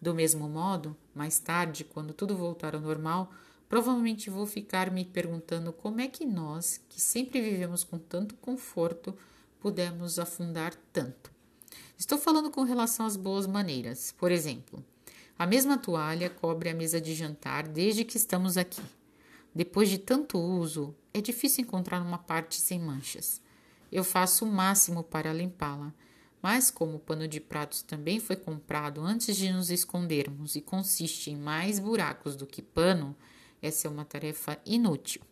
Do 0.00 0.14
mesmo 0.14 0.48
modo, 0.48 0.96
mais 1.14 1.38
tarde, 1.38 1.84
quando 1.84 2.14
tudo 2.14 2.34
voltar 2.34 2.74
ao 2.74 2.80
normal, 2.80 3.30
provavelmente 3.68 4.30
vou 4.30 4.46
ficar 4.46 4.90
me 4.90 5.04
perguntando 5.04 5.74
como 5.74 6.00
é 6.00 6.08
que 6.08 6.24
nós, 6.24 6.80
que 6.88 6.98
sempre 6.98 7.42
vivemos 7.42 7.84
com 7.84 7.98
tanto 7.98 8.34
conforto, 8.36 9.14
pudemos 9.60 10.18
afundar 10.18 10.74
tanto. 10.90 11.30
Estou 11.98 12.16
falando 12.16 12.50
com 12.50 12.62
relação 12.62 13.04
às 13.04 13.14
boas 13.14 13.46
maneiras. 13.46 14.10
Por 14.16 14.32
exemplo, 14.32 14.82
a 15.38 15.46
mesma 15.46 15.76
toalha 15.76 16.30
cobre 16.30 16.70
a 16.70 16.74
mesa 16.74 17.00
de 17.00 17.14
jantar 17.14 17.68
desde 17.68 18.04
que 18.04 18.16
estamos 18.16 18.56
aqui. 18.56 18.82
Depois 19.54 19.88
de 19.88 19.98
tanto 19.98 20.38
uso, 20.38 20.94
é 21.12 21.20
difícil 21.20 21.64
encontrar 21.64 22.00
uma 22.00 22.18
parte 22.18 22.56
sem 22.56 22.78
manchas. 22.78 23.40
Eu 23.92 24.02
faço 24.02 24.44
o 24.44 24.52
máximo 24.52 25.02
para 25.02 25.32
limpá-la, 25.32 25.92
mas 26.42 26.70
como 26.70 26.96
o 26.96 27.00
pano 27.00 27.28
de 27.28 27.40
pratos 27.40 27.82
também 27.82 28.18
foi 28.18 28.36
comprado 28.36 29.00
antes 29.02 29.36
de 29.36 29.52
nos 29.52 29.70
escondermos 29.70 30.56
e 30.56 30.60
consiste 30.60 31.30
em 31.30 31.36
mais 31.36 31.78
buracos 31.78 32.34
do 32.34 32.46
que 32.46 32.62
pano, 32.62 33.16
essa 33.60 33.86
é 33.86 33.90
uma 33.90 34.04
tarefa 34.04 34.58
inútil. 34.64 35.22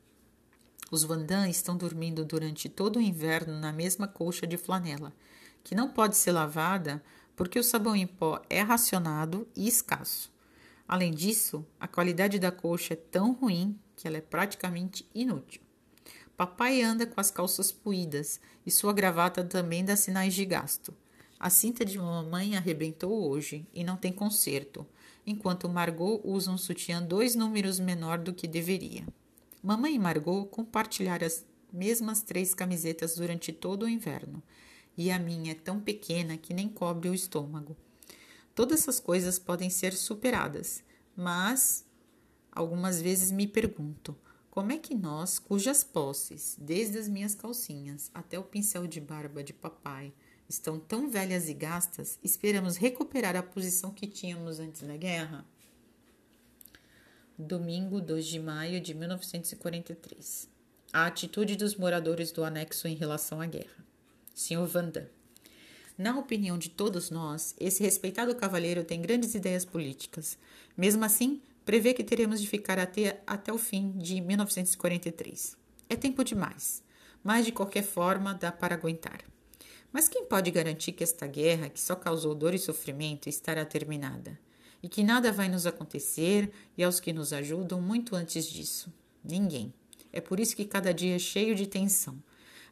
Os 0.90 1.02
Vandam 1.02 1.46
estão 1.46 1.76
dormindo 1.76 2.24
durante 2.24 2.68
todo 2.68 2.96
o 2.96 3.02
inverno 3.02 3.58
na 3.58 3.72
mesma 3.72 4.06
colcha 4.06 4.46
de 4.46 4.56
flanela, 4.56 5.12
que 5.62 5.74
não 5.74 5.88
pode 5.88 6.16
ser 6.16 6.32
lavada 6.32 7.02
porque 7.36 7.58
o 7.58 7.64
sabão 7.64 7.96
em 7.96 8.06
pó 8.06 8.40
é 8.48 8.60
racionado 8.60 9.48
e 9.56 9.66
escasso. 9.66 10.32
Além 10.86 11.12
disso, 11.12 11.64
a 11.80 11.88
qualidade 11.88 12.38
da 12.38 12.52
colcha 12.52 12.94
é 12.94 12.96
tão 12.96 13.32
ruim 13.32 13.78
que 13.96 14.06
ela 14.06 14.18
é 14.18 14.20
praticamente 14.20 15.08
inútil. 15.14 15.62
Papai 16.36 16.82
anda 16.82 17.06
com 17.06 17.20
as 17.20 17.30
calças 17.30 17.70
puídas 17.70 18.40
e 18.66 18.70
sua 18.70 18.92
gravata 18.92 19.44
também 19.44 19.84
dá 19.84 19.96
sinais 19.96 20.34
de 20.34 20.44
gasto. 20.44 20.92
A 21.38 21.48
cinta 21.48 21.84
de 21.84 21.98
mamãe 21.98 22.56
arrebentou 22.56 23.28
hoje 23.28 23.66
e 23.72 23.84
não 23.84 23.96
tem 23.96 24.12
conserto, 24.12 24.86
enquanto 25.26 25.68
Margot 25.68 26.20
usa 26.24 26.50
um 26.50 26.58
sutiã 26.58 27.02
dois 27.02 27.34
números 27.34 27.78
menor 27.78 28.18
do 28.18 28.32
que 28.32 28.48
deveria. 28.48 29.06
Mamãe 29.62 29.94
e 29.94 29.98
Margot 29.98 30.44
compartilharam 30.46 31.26
as 31.26 31.44
mesmas 31.72 32.22
três 32.22 32.54
camisetas 32.54 33.16
durante 33.16 33.52
todo 33.52 33.84
o 33.84 33.88
inverno, 33.88 34.42
e 34.96 35.10
a 35.10 35.18
minha 35.18 35.52
é 35.52 35.54
tão 35.54 35.80
pequena 35.80 36.36
que 36.36 36.54
nem 36.54 36.68
cobre 36.68 37.08
o 37.08 37.14
estômago. 37.14 37.76
Todas 38.54 38.80
essas 38.80 39.00
coisas 39.00 39.38
podem 39.38 39.68
ser 39.68 39.92
superadas, 39.94 40.82
mas 41.16 41.84
algumas 42.52 43.00
vezes 43.00 43.32
me 43.32 43.46
pergunto 43.46 44.16
como 44.50 44.70
é 44.70 44.78
que 44.78 44.94
nós, 44.94 45.40
cujas 45.40 45.82
posses, 45.82 46.56
desde 46.60 46.96
as 46.96 47.08
minhas 47.08 47.34
calcinhas 47.34 48.10
até 48.14 48.38
o 48.38 48.44
pincel 48.44 48.86
de 48.86 49.00
barba 49.00 49.42
de 49.42 49.52
papai, 49.52 50.12
estão 50.48 50.78
tão 50.78 51.10
velhas 51.10 51.48
e 51.48 51.54
gastas, 51.54 52.18
esperamos 52.22 52.76
recuperar 52.76 53.34
a 53.34 53.42
posição 53.42 53.90
que 53.90 54.06
tínhamos 54.06 54.60
antes 54.60 54.82
da 54.82 54.96
guerra? 54.96 55.44
Domingo 57.36 58.00
2 58.00 58.24
de 58.26 58.38
maio 58.38 58.80
de 58.80 58.94
1943. 58.94 60.48
A 60.92 61.06
atitude 61.06 61.56
dos 61.56 61.74
moradores 61.74 62.30
do 62.30 62.44
anexo 62.44 62.86
em 62.86 62.94
relação 62.94 63.40
à 63.40 63.46
guerra. 63.46 63.83
Sr. 64.34 64.66
Vanda. 64.66 65.10
Na 65.96 66.18
opinião 66.18 66.58
de 66.58 66.68
todos 66.68 67.08
nós, 67.08 67.54
esse 67.58 67.82
respeitado 67.82 68.34
cavalheiro 68.34 68.82
tem 68.82 69.00
grandes 69.00 69.34
ideias 69.34 69.64
políticas. 69.64 70.36
Mesmo 70.76 71.04
assim, 71.04 71.40
prevê 71.64 71.94
que 71.94 72.02
teremos 72.02 72.40
de 72.40 72.48
ficar 72.48 72.78
até, 72.78 73.22
até 73.26 73.52
o 73.52 73.58
fim 73.58 73.92
de 73.92 74.20
1943. 74.20 75.56
É 75.88 75.94
tempo 75.94 76.24
demais, 76.24 76.82
mas 77.22 77.46
de 77.46 77.52
qualquer 77.52 77.84
forma 77.84 78.34
dá 78.34 78.50
para 78.50 78.74
aguentar. 78.74 79.20
Mas 79.92 80.08
quem 80.08 80.24
pode 80.24 80.50
garantir 80.50 80.90
que 80.90 81.04
esta 81.04 81.24
guerra, 81.24 81.68
que 81.68 81.80
só 81.80 81.94
causou 81.94 82.34
dor 82.34 82.52
e 82.52 82.58
sofrimento, 82.58 83.28
estará 83.28 83.64
terminada? 83.64 84.36
E 84.82 84.88
que 84.88 85.04
nada 85.04 85.30
vai 85.30 85.48
nos 85.48 85.64
acontecer 85.64 86.50
e 86.76 86.82
aos 86.82 86.98
que 86.98 87.12
nos 87.12 87.32
ajudam 87.32 87.80
muito 87.80 88.16
antes 88.16 88.44
disso? 88.46 88.92
Ninguém. 89.22 89.72
É 90.12 90.20
por 90.20 90.40
isso 90.40 90.56
que 90.56 90.64
cada 90.64 90.92
dia 90.92 91.14
é 91.14 91.18
cheio 91.18 91.54
de 91.54 91.66
tensão. 91.66 92.20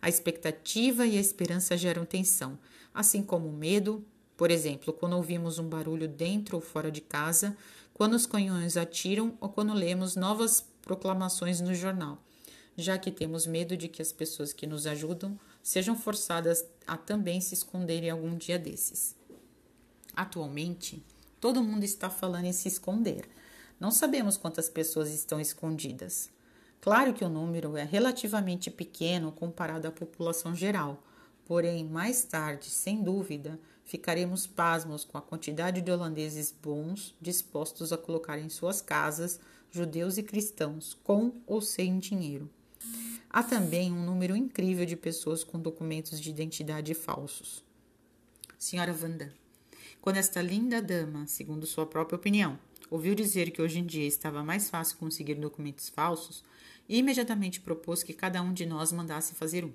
A 0.03 0.09
expectativa 0.09 1.07
e 1.07 1.17
a 1.17 1.21
esperança 1.21 1.77
geram 1.77 2.05
tensão, 2.05 2.59
assim 2.93 3.23
como 3.23 3.49
o 3.49 3.53
medo. 3.53 4.05
Por 4.37 4.51
exemplo, 4.51 4.93
quando 4.93 5.13
ouvimos 5.13 5.61
um 5.61 5.69
barulho 5.69 6.09
dentro 6.09 6.57
ou 6.57 6.61
fora 6.61 6.91
de 6.91 7.01
casa, 7.01 7.57
quando 7.95 8.15
os 8.15 8.27
canhões 8.27 8.77
atiram 8.77 9.39
ou 9.41 9.49
quando 9.49 9.73
lemos 9.73 10.17
novas 10.17 10.67
proclamações 10.83 11.61
no 11.61 11.73
jornal, 11.73 12.21
já 12.77 12.99
que 12.99 13.13
temos 13.13 13.47
medo 13.47 13.77
de 13.77 13.87
que 13.87 14.03
as 14.03 14.11
pessoas 14.11 14.53
que 14.53 14.67
nos 14.67 14.89
ajudam 14.89 15.39
sejam 15.63 15.95
forçadas 15.95 16.67
a 16.85 16.97
também 16.97 17.41
se 17.41 17.55
esconderem 17.55 18.11
algum 18.11 18.37
dia 18.37 18.59
desses. 18.59 19.15
Atualmente, 20.17 21.01
todo 21.41 21.63
mundo 21.63 21.85
está 21.85 22.11
falando 22.11 22.47
em 22.47 22.53
se 22.53 22.67
esconder. 22.67 23.29
Não 23.79 23.93
sabemos 23.93 24.37
quantas 24.37 24.69
pessoas 24.69 25.11
estão 25.11 25.41
escondidas. 25.41 26.29
Claro 26.83 27.15
que 27.15 27.25
o 27.25 27.29
número 27.29 27.77
é 27.77 27.85
relativamente 27.85 28.69
pequeno 28.69 29.31
comparado 29.31 29.87
à 29.87 29.93
população 29.93 30.53
geral, 30.53 31.01
porém, 31.45 31.85
mais 31.85 32.25
tarde, 32.25 32.69
sem 32.69 33.05
dúvida, 33.05 33.57
ficaremos 33.85 34.49
pasmos 34.49 35.05
com 35.05 35.17
a 35.17 35.23
quantidade 35.23 35.81
de 35.81 35.93
holandeses 35.93 36.53
bons 36.61 37.15
dispostos 37.21 37.93
a 37.93 37.97
colocar 37.97 38.37
em 38.37 38.49
suas 38.49 38.81
casas 38.81 39.39
judeus 39.71 40.19
e 40.19 40.25
cristãos, 40.25 40.99
com 41.05 41.35
ou 41.47 41.61
sem 41.61 42.01
dinheiro. 42.01 42.51
Há 43.31 43.45
também 43.45 43.93
um 43.93 44.05
número 44.05 44.35
incrível 44.35 44.85
de 44.85 44.97
pessoas 44.97 45.45
com 45.45 45.61
documentos 45.61 46.21
de 46.21 46.31
identidade 46.31 46.95
falsos. 46.95 47.63
Senhora 48.59 48.93
Wanda, 49.01 49.33
quando 50.01 50.17
esta 50.17 50.43
linda 50.43 50.83
dama, 50.83 51.29
segundo 51.29 51.65
sua 51.65 51.87
própria 51.87 52.17
opinião, 52.17 52.59
ouviu 52.91 53.15
dizer 53.15 53.53
que 53.53 53.63
hoje 53.63 53.79
em 53.79 53.87
dia 53.87 54.07
estava 54.07 54.43
mais 54.43 54.69
fácil 54.69 54.99
conseguir 54.99 55.37
documentos 55.37 55.89
falsos, 55.89 56.45
imediatamente 56.89 57.61
propôs 57.61 58.03
que 58.03 58.13
cada 58.13 58.43
um 58.43 58.53
de 58.53 58.67
nós 58.67 58.93
mandasse 58.93 59.35
fazer 59.35 59.65
um 59.65 59.73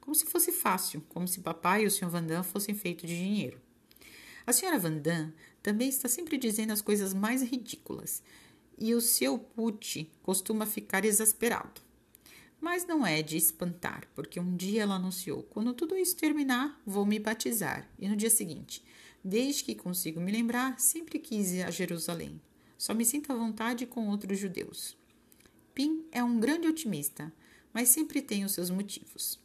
como 0.00 0.14
se 0.14 0.26
fosse 0.26 0.52
fácil, 0.52 1.04
como 1.08 1.26
se 1.26 1.40
papai 1.40 1.82
e 1.82 1.86
o 1.86 1.90
Sr. 1.90 2.08
Vandam 2.08 2.42
fossem 2.42 2.74
feitos 2.74 3.08
de 3.08 3.16
dinheiro. 3.16 3.60
A 4.46 4.52
senhora 4.52 4.78
Vandam 4.78 5.32
também 5.62 5.88
está 5.88 6.08
sempre 6.08 6.38
dizendo 6.38 6.72
as 6.72 6.80
coisas 6.80 7.12
mais 7.12 7.42
ridículas, 7.42 8.22
e 8.78 8.94
o 8.94 9.00
seu 9.00 9.38
Pucci 9.38 10.10
costuma 10.22 10.66
ficar 10.66 11.04
exasperado. 11.04 11.80
Mas 12.60 12.86
não 12.86 13.06
é 13.06 13.22
de 13.22 13.36
espantar, 13.36 14.08
porque 14.14 14.38
um 14.38 14.56
dia 14.56 14.82
ela 14.82 14.94
anunciou: 14.94 15.42
quando 15.42 15.74
tudo 15.74 15.96
isso 15.96 16.16
terminar, 16.16 16.80
vou 16.86 17.04
me 17.04 17.18
batizar. 17.18 17.88
E 17.98 18.08
no 18.08 18.16
dia 18.16 18.30
seguinte, 18.30 18.84
desde 19.24 19.64
que 19.64 19.74
consigo 19.74 20.20
me 20.20 20.32
lembrar, 20.32 20.78
sempre 20.78 21.18
quis 21.18 21.50
ir 21.50 21.62
a 21.62 21.70
Jerusalém. 21.70 22.40
Só 22.78 22.94
me 22.94 23.04
sinto 23.04 23.32
à 23.32 23.34
vontade 23.34 23.86
com 23.86 24.08
outros 24.08 24.38
judeus. 24.38 24.96
Pim 25.76 26.06
é 26.10 26.24
um 26.24 26.40
grande 26.40 26.66
otimista, 26.66 27.30
mas 27.70 27.90
sempre 27.90 28.22
tem 28.22 28.46
os 28.46 28.52
seus 28.52 28.70
motivos. 28.70 29.38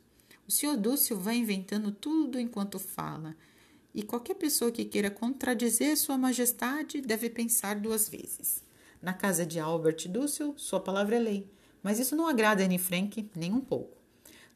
O 0.48 0.52
senhor 0.52 0.78
Dúcio 0.78 1.20
vai 1.20 1.36
inventando 1.36 1.92
tudo 1.92 2.40
enquanto 2.40 2.80
fala, 2.80 3.36
e 3.94 4.02
qualquer 4.02 4.36
pessoa 4.36 4.72
que 4.72 4.86
queira 4.86 5.12
contradizer 5.12 5.98
Sua 5.98 6.18
Majestade 6.18 7.02
deve 7.02 7.30
pensar 7.30 7.76
duas 7.82 8.08
vezes. 8.08 8.64
Na 9.02 9.14
casa 9.14 9.46
de 9.46 9.60
Albert 9.60 10.08
Dúcio, 10.08 10.54
sua 10.56 10.80
palavra 10.80 11.18
é 11.18 11.20
lei, 11.20 11.52
mas 11.84 12.00
isso 12.00 12.16
não 12.16 12.30
agrada 12.30 12.64
Anne 12.64 12.80
Frank 12.80 13.30
nem 13.36 13.52
um 13.52 13.60
pouco. 13.60 13.98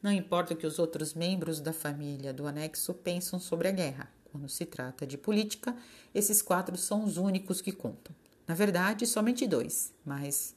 Não 0.02 0.10
importa 0.10 0.54
o 0.54 0.56
que 0.56 0.66
os 0.66 0.78
outros 0.78 1.12
membros 1.12 1.60
da 1.60 1.74
família 1.74 2.32
do 2.32 2.46
anexo 2.46 2.94
pensam 2.94 3.38
sobre 3.38 3.68
a 3.68 3.72
guerra. 3.72 4.10
Quando 4.32 4.48
se 4.48 4.64
trata 4.64 5.06
de 5.06 5.18
política, 5.18 5.76
esses 6.14 6.40
quatro 6.40 6.78
são 6.78 7.04
os 7.04 7.18
únicos 7.18 7.60
que 7.60 7.70
contam. 7.70 8.16
Na 8.48 8.54
verdade, 8.54 9.06
somente 9.06 9.46
dois, 9.46 9.92
mas 10.06 10.56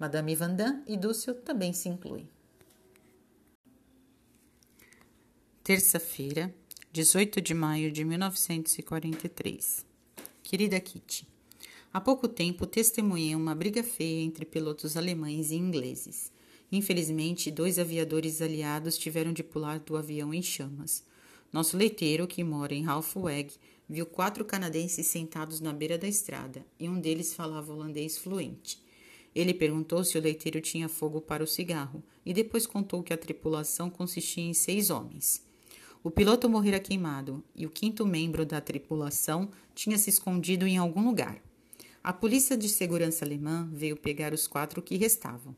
Madame 0.00 0.34
Vandam 0.34 0.82
e 0.86 0.96
Dúcio 0.96 1.34
também 1.34 1.74
se 1.74 1.86
incluem. 1.86 2.26
Terça-feira, 5.62 6.54
18 6.90 7.38
de 7.38 7.52
maio 7.52 7.92
de 7.92 8.02
1943. 8.02 9.84
Querida 10.42 10.80
Kitty, 10.80 11.28
há 11.92 12.00
pouco 12.00 12.26
tempo 12.26 12.66
testemunhei 12.66 13.34
uma 13.34 13.54
briga 13.54 13.82
feia 13.82 14.22
entre 14.22 14.46
pilotos 14.46 14.96
alemães 14.96 15.50
e 15.50 15.56
ingleses. 15.56 16.32
Infelizmente, 16.72 17.50
dois 17.50 17.78
aviadores 17.78 18.40
aliados 18.40 18.96
tiveram 18.96 19.34
de 19.34 19.42
pular 19.42 19.80
do 19.80 19.98
avião 19.98 20.32
em 20.32 20.40
chamas. 20.40 21.04
Nosso 21.52 21.76
leiteiro, 21.76 22.26
que 22.26 22.42
mora 22.42 22.72
em 22.72 22.86
Halfweg, 22.86 23.52
viu 23.86 24.06
quatro 24.06 24.46
canadenses 24.46 25.08
sentados 25.08 25.60
na 25.60 25.74
beira 25.74 25.98
da 25.98 26.08
estrada 26.08 26.64
e 26.78 26.88
um 26.88 26.98
deles 26.98 27.34
falava 27.34 27.70
holandês 27.70 28.16
fluente. 28.16 28.80
Ele 29.34 29.54
perguntou 29.54 30.02
se 30.02 30.18
o 30.18 30.20
leiteiro 30.20 30.60
tinha 30.60 30.88
fogo 30.88 31.20
para 31.20 31.44
o 31.44 31.46
cigarro 31.46 32.02
e 32.26 32.32
depois 32.32 32.66
contou 32.66 33.02
que 33.02 33.12
a 33.12 33.18
tripulação 33.18 33.88
consistia 33.88 34.44
em 34.44 34.54
seis 34.54 34.90
homens. 34.90 35.46
O 36.02 36.10
piloto 36.10 36.48
morrera 36.48 36.80
queimado 36.80 37.44
e 37.54 37.66
o 37.66 37.70
quinto 37.70 38.06
membro 38.06 38.46
da 38.46 38.60
tripulação 38.60 39.50
tinha 39.74 39.98
se 39.98 40.10
escondido 40.10 40.66
em 40.66 40.78
algum 40.78 41.04
lugar. 41.04 41.40
A 42.02 42.12
polícia 42.12 42.56
de 42.56 42.68
segurança 42.68 43.24
alemã 43.24 43.68
veio 43.70 43.96
pegar 43.96 44.32
os 44.32 44.46
quatro 44.46 44.80
que 44.80 44.96
restavam. 44.96 45.54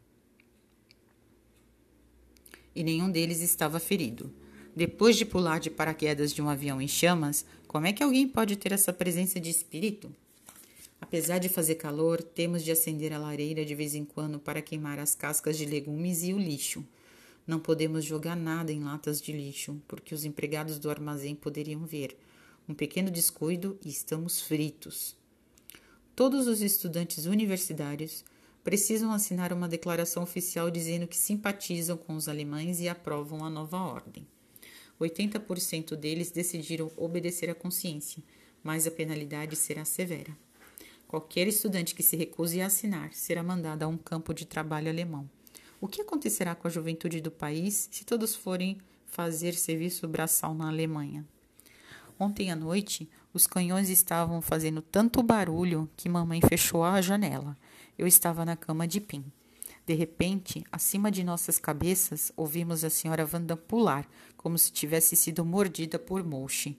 E 2.75 2.83
nenhum 2.83 3.11
deles 3.11 3.41
estava 3.41 3.79
ferido. 3.79 4.33
Depois 4.75 5.17
de 5.17 5.25
pular 5.25 5.61
de 5.61 5.71
paraquedas 5.71 6.33
de 6.33 6.43
um 6.43 6.49
avião 6.49 6.81
em 6.81 6.89
chamas, 6.89 7.45
como 7.69 7.87
é 7.87 7.93
que 7.93 8.03
alguém 8.03 8.27
pode 8.27 8.57
ter 8.57 8.73
essa 8.73 8.93
presença 8.93 9.39
de 9.39 9.51
espírito? 9.51 10.13
Apesar 11.03 11.38
de 11.38 11.49
fazer 11.49 11.75
calor, 11.75 12.23
temos 12.23 12.62
de 12.62 12.71
acender 12.71 13.12
a 13.12 13.19
lareira 13.19 13.65
de 13.65 13.75
vez 13.75 13.93
em 13.93 14.05
quando 14.05 14.38
para 14.38 14.62
queimar 14.62 15.01
as 15.01 15.17
cascas 15.17 15.59
de 15.59 15.67
legumes 15.67 16.23
e 16.23 16.33
o 16.33 16.38
lixo. 16.38 16.87
Não 17.45 17.59
podemos 17.59 18.05
jogar 18.05 18.37
nada 18.37 18.71
em 18.73 18.85
latas 18.85 19.21
de 19.21 19.33
lixo, 19.33 19.83
porque 19.88 20.15
os 20.15 20.25
empregados 20.25 20.79
do 20.79 20.88
armazém 20.88 21.35
poderiam 21.35 21.85
ver. 21.85 22.17
Um 22.69 22.73
pequeno 22.73 23.11
descuido 23.11 23.77
e 23.85 23.88
estamos 23.88 24.43
fritos. 24.43 25.17
Todos 26.15 26.47
os 26.47 26.62
estudantes 26.62 27.27
universitários 27.27 28.25
precisam 28.62 29.12
assinar 29.12 29.53
uma 29.53 29.69
declaração 29.69 30.23
oficial 30.23 30.71
dizendo 30.71 31.09
que 31.09 31.17
simpatizam 31.17 31.97
com 31.97 32.15
os 32.15 32.29
alemães 32.29 32.79
e 32.79 32.88
aprovam 32.88 33.45
a 33.45 33.51
nova 33.51 33.79
ordem. 33.79 34.25
80% 35.01 35.97
deles 35.97 36.31
decidiram 36.31 36.93
obedecer 36.97 37.51
à 37.51 37.57
consciência, 37.57 38.23
mas 38.62 38.87
a 38.87 38.91
penalidade 38.93 39.57
será 39.57 39.85
severa. 39.85 40.31
Qualquer 41.12 41.46
estudante 41.46 41.94
que 41.94 42.03
se 42.03 42.16
recuse 42.16 42.62
a 42.62 42.68
assinar 42.68 43.12
será 43.12 43.42
mandado 43.42 43.83
a 43.83 43.87
um 43.87 43.98
campo 43.98 44.33
de 44.33 44.46
trabalho 44.46 44.88
alemão. 44.88 45.29
O 45.79 45.87
que 45.87 46.01
acontecerá 46.01 46.55
com 46.55 46.66
a 46.66 46.70
juventude 46.70 47.20
do 47.20 47.31
país 47.31 47.87
se 47.92 48.03
todos 48.03 48.35
forem 48.35 48.79
fazer 49.05 49.53
serviço 49.53 50.09
braçal 50.09 50.55
na 50.55 50.68
Alemanha? 50.68 51.22
Ontem 52.18 52.51
à 52.51 52.57
noite, 52.57 53.11
os 53.31 53.46
canhões 53.46 53.90
estavam 53.90 54.40
fazendo 54.40 54.81
tanto 54.81 55.22
barulho 55.22 55.87
que 55.98 56.09
mamãe 56.09 56.40
fechou 56.40 56.83
a 56.83 57.03
janela. 57.03 57.59
Eu 57.98 58.07
estava 58.07 58.42
na 58.46 58.57
cama 58.57 58.88
de 58.88 58.98
pim. 58.98 59.22
De 59.85 59.92
repente, 59.92 60.64
acima 60.72 61.11
de 61.11 61.22
nossas 61.22 61.59
cabeças, 61.59 62.33
ouvimos 62.35 62.85
a 62.85 62.88
senhora 62.88 63.29
Wanda 63.31 63.55
pular, 63.55 64.09
como 64.35 64.57
se 64.57 64.72
tivesse 64.72 65.14
sido 65.14 65.44
mordida 65.44 65.98
por 65.98 66.25
Mouche. 66.25 66.79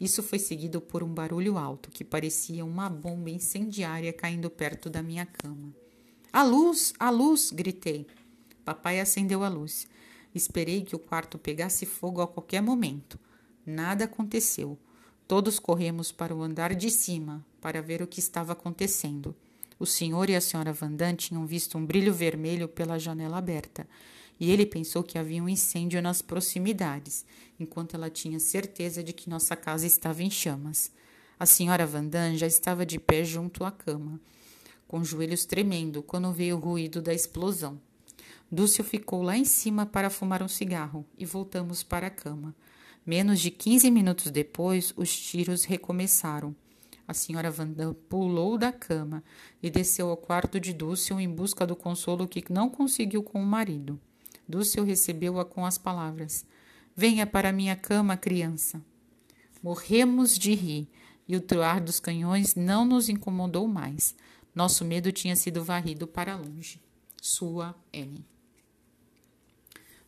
Isso 0.00 0.22
foi 0.22 0.38
seguido 0.38 0.80
por 0.80 1.02
um 1.02 1.12
barulho 1.12 1.58
alto, 1.58 1.90
que 1.90 2.02
parecia 2.02 2.64
uma 2.64 2.88
bomba 2.88 3.28
incendiária 3.28 4.12
caindo 4.12 4.48
perto 4.48 4.88
da 4.88 5.02
minha 5.02 5.26
cama. 5.26 5.74
A 6.32 6.42
luz! 6.42 6.94
A 6.98 7.10
luz! 7.10 7.50
gritei. 7.50 8.06
Papai 8.64 8.98
acendeu 8.98 9.44
a 9.44 9.48
luz. 9.48 9.86
Esperei 10.34 10.82
que 10.82 10.96
o 10.96 10.98
quarto 10.98 11.36
pegasse 11.36 11.84
fogo 11.84 12.22
a 12.22 12.26
qualquer 12.26 12.62
momento. 12.62 13.18
Nada 13.66 14.04
aconteceu. 14.04 14.78
Todos 15.28 15.58
corremos 15.58 16.10
para 16.10 16.34
o 16.34 16.42
andar 16.42 16.74
de 16.74 16.90
cima 16.90 17.44
para 17.60 17.82
ver 17.82 18.00
o 18.00 18.06
que 18.06 18.20
estava 18.20 18.52
acontecendo. 18.52 19.36
O 19.78 19.84
senhor 19.84 20.30
e 20.30 20.34
a 20.34 20.40
senhora 20.40 20.72
Vandan 20.72 21.14
tinham 21.14 21.46
visto 21.46 21.76
um 21.76 21.84
brilho 21.84 22.12
vermelho 22.12 22.68
pela 22.68 22.98
janela 22.98 23.38
aberta 23.38 23.86
e 24.40 24.50
ele 24.50 24.64
pensou 24.64 25.02
que 25.02 25.18
havia 25.18 25.42
um 25.42 25.48
incêndio 25.48 26.00
nas 26.00 26.22
proximidades, 26.22 27.26
enquanto 27.58 27.94
ela 27.94 28.08
tinha 28.08 28.40
certeza 28.40 29.04
de 29.04 29.12
que 29.12 29.28
nossa 29.28 29.54
casa 29.54 29.86
estava 29.86 30.22
em 30.22 30.30
chamas. 30.30 30.90
A 31.38 31.44
senhora 31.44 31.86
Vandan 31.86 32.34
já 32.36 32.46
estava 32.46 32.86
de 32.86 32.98
pé 32.98 33.22
junto 33.22 33.64
à 33.64 33.70
cama, 33.70 34.18
com 34.88 34.98
os 34.98 35.08
joelhos 35.08 35.44
tremendo 35.44 36.02
quando 36.02 36.32
veio 36.32 36.56
o 36.56 36.60
ruído 36.60 37.02
da 37.02 37.12
explosão. 37.12 37.78
Dúcio 38.50 38.82
ficou 38.82 39.22
lá 39.22 39.36
em 39.36 39.44
cima 39.44 39.84
para 39.84 40.10
fumar 40.10 40.42
um 40.42 40.48
cigarro 40.48 41.06
e 41.18 41.26
voltamos 41.26 41.82
para 41.82 42.06
a 42.06 42.10
cama. 42.10 42.56
Menos 43.04 43.40
de 43.40 43.50
quinze 43.50 43.90
minutos 43.90 44.30
depois, 44.30 44.92
os 44.96 45.14
tiros 45.14 45.64
recomeçaram. 45.64 46.56
A 47.06 47.12
senhora 47.12 47.50
Vandam 47.50 47.94
pulou 48.08 48.56
da 48.56 48.72
cama 48.72 49.22
e 49.62 49.70
desceu 49.70 50.08
ao 50.08 50.16
quarto 50.16 50.58
de 50.58 50.72
Dúcio 50.72 51.20
em 51.20 51.28
busca 51.28 51.66
do 51.66 51.76
consolo 51.76 52.26
que 52.26 52.44
não 52.50 52.70
conseguiu 52.70 53.22
com 53.22 53.42
o 53.42 53.46
marido. 53.46 54.00
Dúcio 54.50 54.82
recebeu-a 54.82 55.44
com 55.44 55.64
as 55.64 55.78
palavras: 55.78 56.44
Venha 56.96 57.24
para 57.24 57.52
minha 57.52 57.76
cama, 57.76 58.16
criança. 58.16 58.82
Morremos 59.62 60.36
de 60.36 60.54
rir 60.54 60.88
e 61.28 61.36
o 61.36 61.40
troar 61.40 61.80
dos 61.80 62.00
canhões 62.00 62.56
não 62.56 62.84
nos 62.84 63.08
incomodou 63.08 63.68
mais. 63.68 64.16
Nosso 64.52 64.84
medo 64.84 65.12
tinha 65.12 65.36
sido 65.36 65.62
varrido 65.62 66.04
para 66.04 66.36
longe. 66.36 66.80
Sua 67.22 67.76
N. 67.92 68.24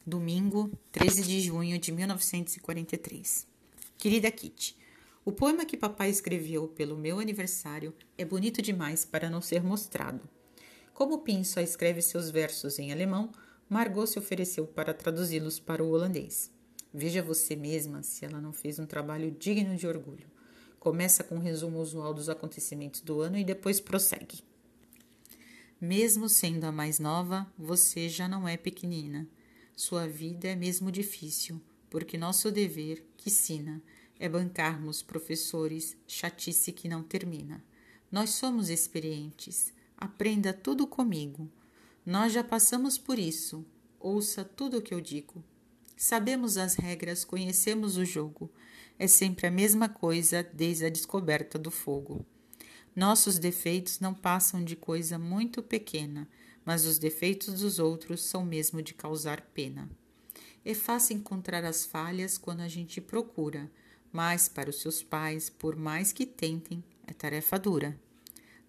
Domingo, 0.05 0.73
13 0.91 1.23
de 1.23 1.41
junho 1.41 1.79
de 1.79 1.93
1943. 1.93 3.47
Querida 3.97 4.29
Kitty, 4.33 4.77
o 5.25 5.31
poema 5.31 5.65
que 5.65 5.77
papai 5.77 6.11
escreveu 6.11 6.67
pelo 6.67 6.97
meu 6.99 7.21
aniversário 7.21 7.95
é 8.19 8.25
bonito 8.25 8.61
demais 8.61 9.05
para 9.05 9.31
não 9.31 9.41
ser 9.41 9.63
mostrado. 9.63 10.29
Como 10.93 11.19
Pin 11.19 11.45
só 11.45 11.61
escreve 11.61 12.03
seus 12.03 12.29
versos 12.29 12.81
em 12.81 12.91
alemão, 12.91 13.31
Margot 13.69 14.07
se 14.07 14.19
ofereceu 14.19 14.67
para 14.67 14.93
traduzi-los 14.95 15.59
para 15.59 15.83
o 15.83 15.91
holandês. 15.91 16.51
Veja 16.93 17.23
você 17.23 17.57
mesma 17.57 18.03
se 18.03 18.25
ela 18.25 18.41
não 18.41 18.53
fez 18.53 18.79
um 18.79 18.87
trabalho 18.87 19.31
digno 19.31 19.77
de 19.77 19.87
orgulho. 19.87 20.31
Começa 20.79 21.25
com 21.25 21.37
um 21.37 21.41
resumo 21.41 21.81
usual 21.81 22.13
dos 22.13 22.29
acontecimentos 22.29 23.01
do 23.01 23.21
ano 23.21 23.39
e 23.39 23.45
depois 23.45 23.81
prossegue. 23.81 24.43
Mesmo 25.81 26.29
sendo 26.29 26.65
a 26.65 26.73
mais 26.73 26.99
nova, 26.99 27.51
você 27.57 28.09
já 28.09 28.29
não 28.29 28.47
é 28.47 28.57
pequenina. 28.57 29.27
Sua 29.75 30.07
vida 30.07 30.49
é 30.49 30.55
mesmo 30.55 30.93
difícil, 30.93 31.61
porque 31.89 32.19
nosso 32.19 32.51
dever, 32.51 33.05
que 33.17 33.31
sina, 33.31 33.83
é 34.19 34.29
bancarmos 34.29 35.03
professores 35.03 35.97
chatice 36.07 36.73
que 36.73 36.89
não 36.89 37.03
termina. 37.03 37.65
Nós 38.11 38.31
somos 38.31 38.69
experientes. 38.69 39.73
Aprenda 39.97 40.53
tudo 40.53 40.87
comigo. 40.87 41.51
Nós 42.05 42.33
já 42.33 42.43
passamos 42.43 42.99
por 42.99 43.17
isso. 43.17 43.65
Ouça 44.01 44.45
tudo 44.45 44.79
o 44.79 44.83
que 44.83 44.93
eu 44.93 45.01
digo. 45.01 45.43
Sabemos 45.97 46.57
as 46.57 46.75
regras, 46.75 47.25
conhecemos 47.25 47.97
o 47.97 48.05
jogo. 48.05 48.51
É 48.99 49.07
sempre 49.07 49.47
a 49.47 49.51
mesma 49.53 49.89
coisa 49.89 50.43
desde 50.43 50.85
a 50.85 50.91
descoberta 50.91 51.61
do 51.61 51.71
fogo. 51.71 52.27
Nossos 52.95 53.39
defeitos 53.39 54.01
não 54.01 54.13
passam 54.13 54.65
de 54.65 54.75
coisa 54.75 55.17
muito 55.17 55.63
pequena, 55.63 56.29
mas 56.65 56.85
os 56.85 56.99
defeitos 56.99 57.61
dos 57.61 57.79
outros 57.79 58.25
são 58.25 58.45
mesmo 58.45 58.83
de 58.83 58.95
causar 58.95 59.41
pena. 59.55 59.89
É 60.65 60.75
fácil 60.75 61.17
encontrar 61.17 61.65
as 61.65 61.85
falhas 61.85 62.37
quando 62.37 62.63
a 62.63 62.69
gente 62.69 63.01
procura, 63.01 63.71
mas 64.13 64.49
para 64.49 64.71
os 64.71 64.81
seus 64.81 65.05
pais, 65.05 65.49
por 65.49 65.77
mais 65.77 66.13
que 66.13 66.27
tentem, 66.27 66.83
é 67.07 67.13
tarefa 67.13 67.59
dura 67.61 67.97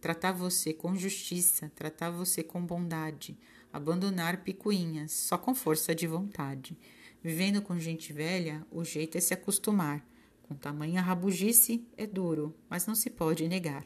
tratar 0.04 0.34
você 0.34 0.74
com 0.74 0.98
justiça, 0.98 1.72
tratar 1.74 2.10
você 2.10 2.44
com 2.44 2.62
bondade, 2.62 3.38
abandonar 3.72 4.44
picuinhas, 4.44 5.14
só 5.14 5.38
com 5.38 5.56
força 5.56 5.96
de 5.96 6.06
vontade. 6.06 6.78
Vivendo 7.24 7.62
com 7.62 7.80
gente 7.80 8.12
velha, 8.12 8.68
o 8.70 8.84
jeito 8.84 9.18
é 9.18 9.22
se 9.22 9.34
acostumar. 9.34 10.06
Com 10.42 10.56
tamanha 10.56 11.02
rabugice, 11.02 11.88
é 11.96 12.06
duro, 12.06 12.54
mas 12.70 12.86
não 12.86 12.96
se 12.96 13.10
pode 13.10 13.48
negar. 13.48 13.86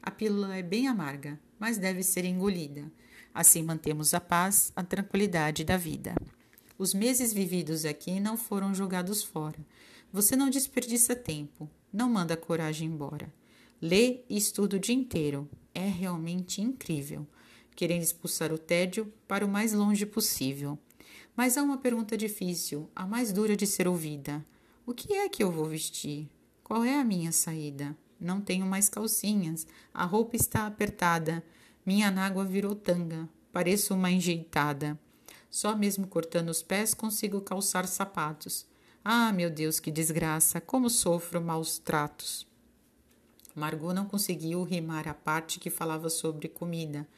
A 0.00 0.08
pílula 0.08 0.56
é 0.56 0.62
bem 0.62 0.86
amarga, 0.86 1.36
mas 1.58 1.78
deve 1.78 2.04
ser 2.04 2.24
engolida. 2.24 2.88
Assim 3.34 3.64
mantemos 3.64 4.14
a 4.14 4.20
paz, 4.20 4.72
a 4.76 4.84
tranquilidade 4.84 5.64
da 5.64 5.76
vida. 5.76 6.14
Os 6.78 6.94
meses 6.94 7.32
vividos 7.32 7.84
aqui 7.84 8.20
não 8.20 8.36
foram 8.36 8.72
jogados 8.72 9.24
fora. 9.24 9.58
Você 10.12 10.36
não 10.36 10.48
desperdiça 10.48 11.16
tempo, 11.16 11.68
não 11.92 12.08
manda 12.08 12.34
a 12.34 12.36
coragem 12.36 12.86
embora. 12.86 13.34
Lê 13.80 14.20
e 14.28 14.36
estuda 14.36 14.76
o 14.76 14.80
dia 14.80 14.94
inteiro. 14.94 15.48
É 15.74 15.86
realmente 15.86 16.62
incrível, 16.62 17.26
querendo 17.74 18.02
expulsar 18.02 18.52
o 18.52 18.58
tédio 18.58 19.12
para 19.28 19.44
o 19.44 19.48
mais 19.48 19.74
longe 19.74 20.06
possível. 20.06 20.78
Mas 21.36 21.58
há 21.58 21.62
uma 21.62 21.76
pergunta 21.76 22.16
difícil, 22.16 22.88
a 22.96 23.06
mais 23.06 23.32
dura 23.32 23.54
de 23.54 23.66
ser 23.66 23.86
ouvida: 23.86 24.44
O 24.86 24.94
que 24.94 25.12
é 25.12 25.28
que 25.28 25.44
eu 25.44 25.50
vou 25.50 25.66
vestir? 25.66 26.30
Qual 26.64 26.82
é 26.82 26.98
a 26.98 27.04
minha 27.04 27.30
saída? 27.30 27.96
Não 28.18 28.40
tenho 28.40 28.64
mais 28.64 28.88
calcinhas, 28.88 29.66
a 29.92 30.04
roupa 30.04 30.36
está 30.36 30.66
apertada, 30.66 31.44
minha 31.84 32.10
nágua 32.10 32.44
virou 32.44 32.74
tanga, 32.74 33.28
pareço 33.52 33.94
uma 33.94 34.10
enjeitada. 34.10 34.98
Só 35.50 35.76
mesmo 35.76 36.06
cortando 36.06 36.48
os 36.48 36.62
pés 36.62 36.94
consigo 36.94 37.42
calçar 37.42 37.86
sapatos. 37.86 38.66
Ah, 39.04 39.32
meu 39.32 39.50
Deus, 39.50 39.78
que 39.78 39.90
desgraça! 39.90 40.60
Como 40.60 40.88
sofro 40.88 41.40
maus 41.40 41.78
tratos! 41.78 42.46
Margot 43.56 43.94
não 43.94 44.04
conseguiu 44.04 44.62
rimar 44.62 45.08
a 45.08 45.14
parte 45.14 45.58
que 45.58 45.70
falava 45.70 46.10
sobre 46.10 46.46
comida, 46.46 47.08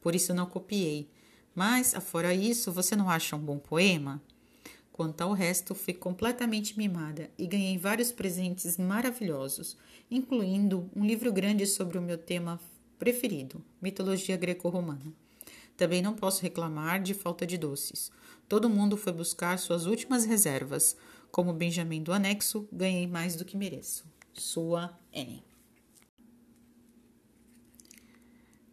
por 0.00 0.14
isso 0.14 0.32
não 0.32 0.46
copiei. 0.46 1.10
Mas, 1.54 1.92
afora 1.92 2.32
isso, 2.32 2.70
você 2.70 2.94
não 2.94 3.10
acha 3.10 3.34
um 3.34 3.40
bom 3.40 3.58
poema? 3.58 4.22
Quanto 4.92 5.22
ao 5.22 5.32
resto, 5.32 5.74
fui 5.74 5.92
completamente 5.92 6.78
mimada 6.78 7.28
e 7.36 7.48
ganhei 7.48 7.76
vários 7.76 8.12
presentes 8.12 8.78
maravilhosos, 8.78 9.76
incluindo 10.08 10.88
um 10.94 11.04
livro 11.04 11.32
grande 11.32 11.66
sobre 11.66 11.98
o 11.98 12.02
meu 12.02 12.16
tema 12.16 12.60
preferido, 12.96 13.60
mitologia 13.82 14.36
greco-romana. 14.36 15.12
Também 15.76 16.00
não 16.00 16.14
posso 16.14 16.42
reclamar 16.42 17.02
de 17.02 17.12
falta 17.12 17.44
de 17.44 17.58
doces. 17.58 18.10
Todo 18.48 18.70
mundo 18.70 18.96
foi 18.96 19.12
buscar 19.12 19.58
suas 19.58 19.84
últimas 19.84 20.24
reservas. 20.24 20.96
Como 21.30 21.52
Benjamin 21.52 22.02
do 22.04 22.12
anexo, 22.12 22.68
ganhei 22.72 23.06
mais 23.06 23.34
do 23.34 23.44
que 23.44 23.56
mereço. 23.56 24.04
Sua 24.32 24.96
N. 25.12 25.47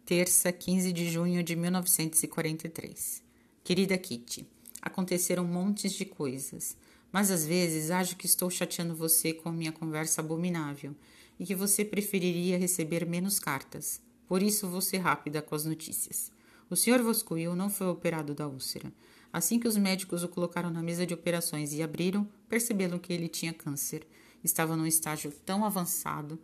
Terça, 0.06 0.52
15 0.52 0.92
de 0.92 1.10
junho 1.10 1.42
de 1.42 1.56
1943. 1.56 3.24
Querida 3.64 3.98
Kitty, 3.98 4.46
aconteceram 4.80 5.44
montes 5.44 5.94
de 5.94 6.04
coisas, 6.04 6.76
mas 7.10 7.28
às 7.28 7.44
vezes 7.44 7.90
acho 7.90 8.14
que 8.14 8.24
estou 8.24 8.48
chateando 8.48 8.94
você 8.94 9.32
com 9.32 9.50
minha 9.50 9.72
conversa 9.72 10.20
abominável 10.20 10.94
e 11.40 11.44
que 11.44 11.56
você 11.56 11.84
preferiria 11.84 12.56
receber 12.56 13.04
menos 13.04 13.40
cartas. 13.40 14.00
Por 14.28 14.44
isso 14.44 14.68
vou 14.68 14.80
ser 14.80 14.98
rápida 14.98 15.42
com 15.42 15.56
as 15.56 15.64
notícias. 15.64 16.30
O 16.70 16.76
Sr. 16.76 17.02
Voscoil 17.02 17.56
não 17.56 17.68
foi 17.68 17.88
operado 17.88 18.32
da 18.32 18.46
úlcera. 18.46 18.92
Assim 19.32 19.58
que 19.58 19.66
os 19.66 19.76
médicos 19.76 20.22
o 20.22 20.28
colocaram 20.28 20.70
na 20.70 20.84
mesa 20.84 21.04
de 21.04 21.14
operações 21.14 21.72
e 21.72 21.82
abriram, 21.82 22.28
perceberam 22.48 23.00
que 23.00 23.12
ele 23.12 23.26
tinha 23.26 23.52
câncer. 23.52 24.06
Estava 24.44 24.76
num 24.76 24.86
estágio 24.86 25.32
tão 25.44 25.64
avançado 25.64 26.38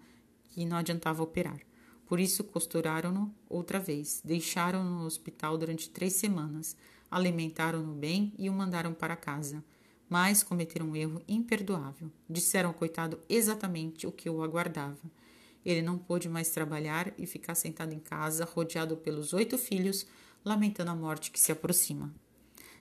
que 0.48 0.64
não 0.64 0.78
adiantava 0.78 1.22
operar. 1.22 1.60
Por 2.12 2.20
isso, 2.20 2.44
costuraram-no 2.44 3.34
outra 3.48 3.80
vez, 3.80 4.20
deixaram-no 4.22 4.98
no 4.98 5.06
hospital 5.06 5.56
durante 5.56 5.88
três 5.88 6.12
semanas, 6.12 6.76
alimentaram-no 7.10 7.94
bem 7.94 8.34
e 8.38 8.50
o 8.50 8.52
mandaram 8.52 8.92
para 8.92 9.16
casa. 9.16 9.64
Mas 10.10 10.42
cometeram 10.42 10.90
um 10.90 10.94
erro 10.94 11.22
imperdoável. 11.26 12.12
Disseram 12.28 12.68
ao 12.68 12.74
coitado 12.74 13.18
exatamente 13.30 14.06
o 14.06 14.12
que 14.12 14.28
o 14.28 14.42
aguardava. 14.42 15.00
Ele 15.64 15.80
não 15.80 15.96
pôde 15.96 16.28
mais 16.28 16.50
trabalhar 16.50 17.14
e 17.16 17.24
ficar 17.24 17.54
sentado 17.54 17.94
em 17.94 17.98
casa, 17.98 18.44
rodeado 18.44 18.94
pelos 18.98 19.32
oito 19.32 19.56
filhos, 19.56 20.06
lamentando 20.44 20.90
a 20.90 20.94
morte 20.94 21.30
que 21.30 21.40
se 21.40 21.50
aproxima. 21.50 22.14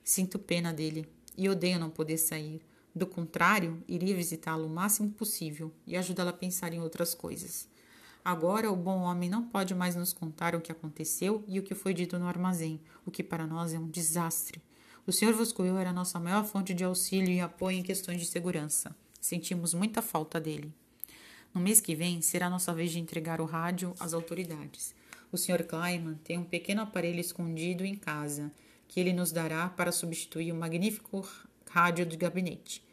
Sinto 0.04 0.38
pena 0.38 0.74
dele 0.74 1.08
e 1.38 1.48
odeio 1.48 1.80
não 1.80 1.90
poder 1.90 2.18
sair. 2.18 2.62
Do 2.94 3.08
contrário, 3.08 3.82
iria 3.88 4.14
visitá-lo 4.14 4.66
o 4.66 4.70
máximo 4.70 5.10
possível 5.10 5.72
e 5.88 5.96
ajudá-lo 5.96 6.32
a 6.32 6.34
pensar 6.34 6.74
em 6.74 6.82
outras 6.82 7.16
coisas. 7.16 7.72
Agora 8.24 8.72
o 8.72 8.76
bom 8.76 9.00
homem 9.00 9.30
não 9.30 9.44
pode 9.44 9.74
mais 9.74 9.96
nos 9.96 10.14
contar 10.14 10.54
o 10.54 10.62
que 10.62 10.72
aconteceu 10.72 11.44
e 11.48 11.60
o 11.60 11.64
que 11.64 11.74
foi 11.74 11.92
dito 11.94 12.20
no 12.20 12.28
armazém, 12.28 12.80
o 13.04 13.10
que 13.10 13.24
para 13.24 13.48
nós 13.48 13.74
é 13.74 13.80
um 13.80 13.88
desastre. 13.88 14.62
O 15.08 15.12
Sr. 15.12 15.34
Voscoil 15.34 15.78
era 15.78 15.90
a 15.90 15.94
nossa 15.94 16.20
maior 16.20 16.46
fonte 16.46 16.74
de 16.74 16.84
auxílio 16.84 17.34
e 17.34 17.42
apoio 17.42 17.80
em 17.80 17.84
questões 17.84 18.20
de 18.20 18.28
segurança. 18.28 18.96
Sentimos 19.20 19.74
muita 19.74 20.04
falta 20.04 20.40
dele. 20.40 20.72
No 21.52 21.60
mês 21.60 21.82
que 21.82 21.96
vem 21.96 22.22
será 22.22 22.48
nossa 22.48 22.74
vez 22.74 22.92
de 22.92 23.00
entregar 23.00 23.42
o 23.42 23.46
rádio 23.46 23.96
às 24.00 24.14
autoridades. 24.14 24.94
O 25.32 25.38
Sr. 25.38 25.64
Kleiman 25.64 26.16
tem 26.24 26.38
um 26.38 26.44
pequeno 26.44 26.82
aparelho 26.82 27.20
escondido 27.20 27.84
em 27.84 27.96
casa 27.96 28.52
que 28.88 29.00
ele 29.00 29.14
nos 29.14 29.32
dará 29.32 29.68
para 29.68 29.92
substituir 29.92 30.52
o 30.52 30.56
magnífico 30.56 31.28
rádio 31.70 32.06
do 32.06 32.18
gabinete. 32.18 32.84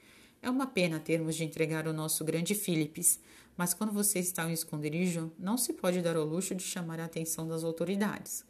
É 0.41 0.49
uma 0.49 0.67
pena 0.67 1.01
termos 1.01 1.35
de 1.37 1.45
entregar 1.45 1.87
o 1.87 1.93
nosso 1.93 2.25
grande 2.25 2.55
Philips, 2.55 3.19
mas 3.59 3.75
quando 3.75 3.93
você 3.93 4.21
está 4.21 4.49
em 4.49 4.53
esconderijo, 4.53 5.33
não 5.37 5.59
se 5.59 5.73
pode 5.73 6.01
dar 6.01 6.17
ao 6.17 6.25
luxo 6.25 6.55
de 6.55 6.63
chamar 6.63 7.01
a 7.01 7.07
atenção 7.07 7.49
das 7.49 7.65
autoridades. 7.65 8.45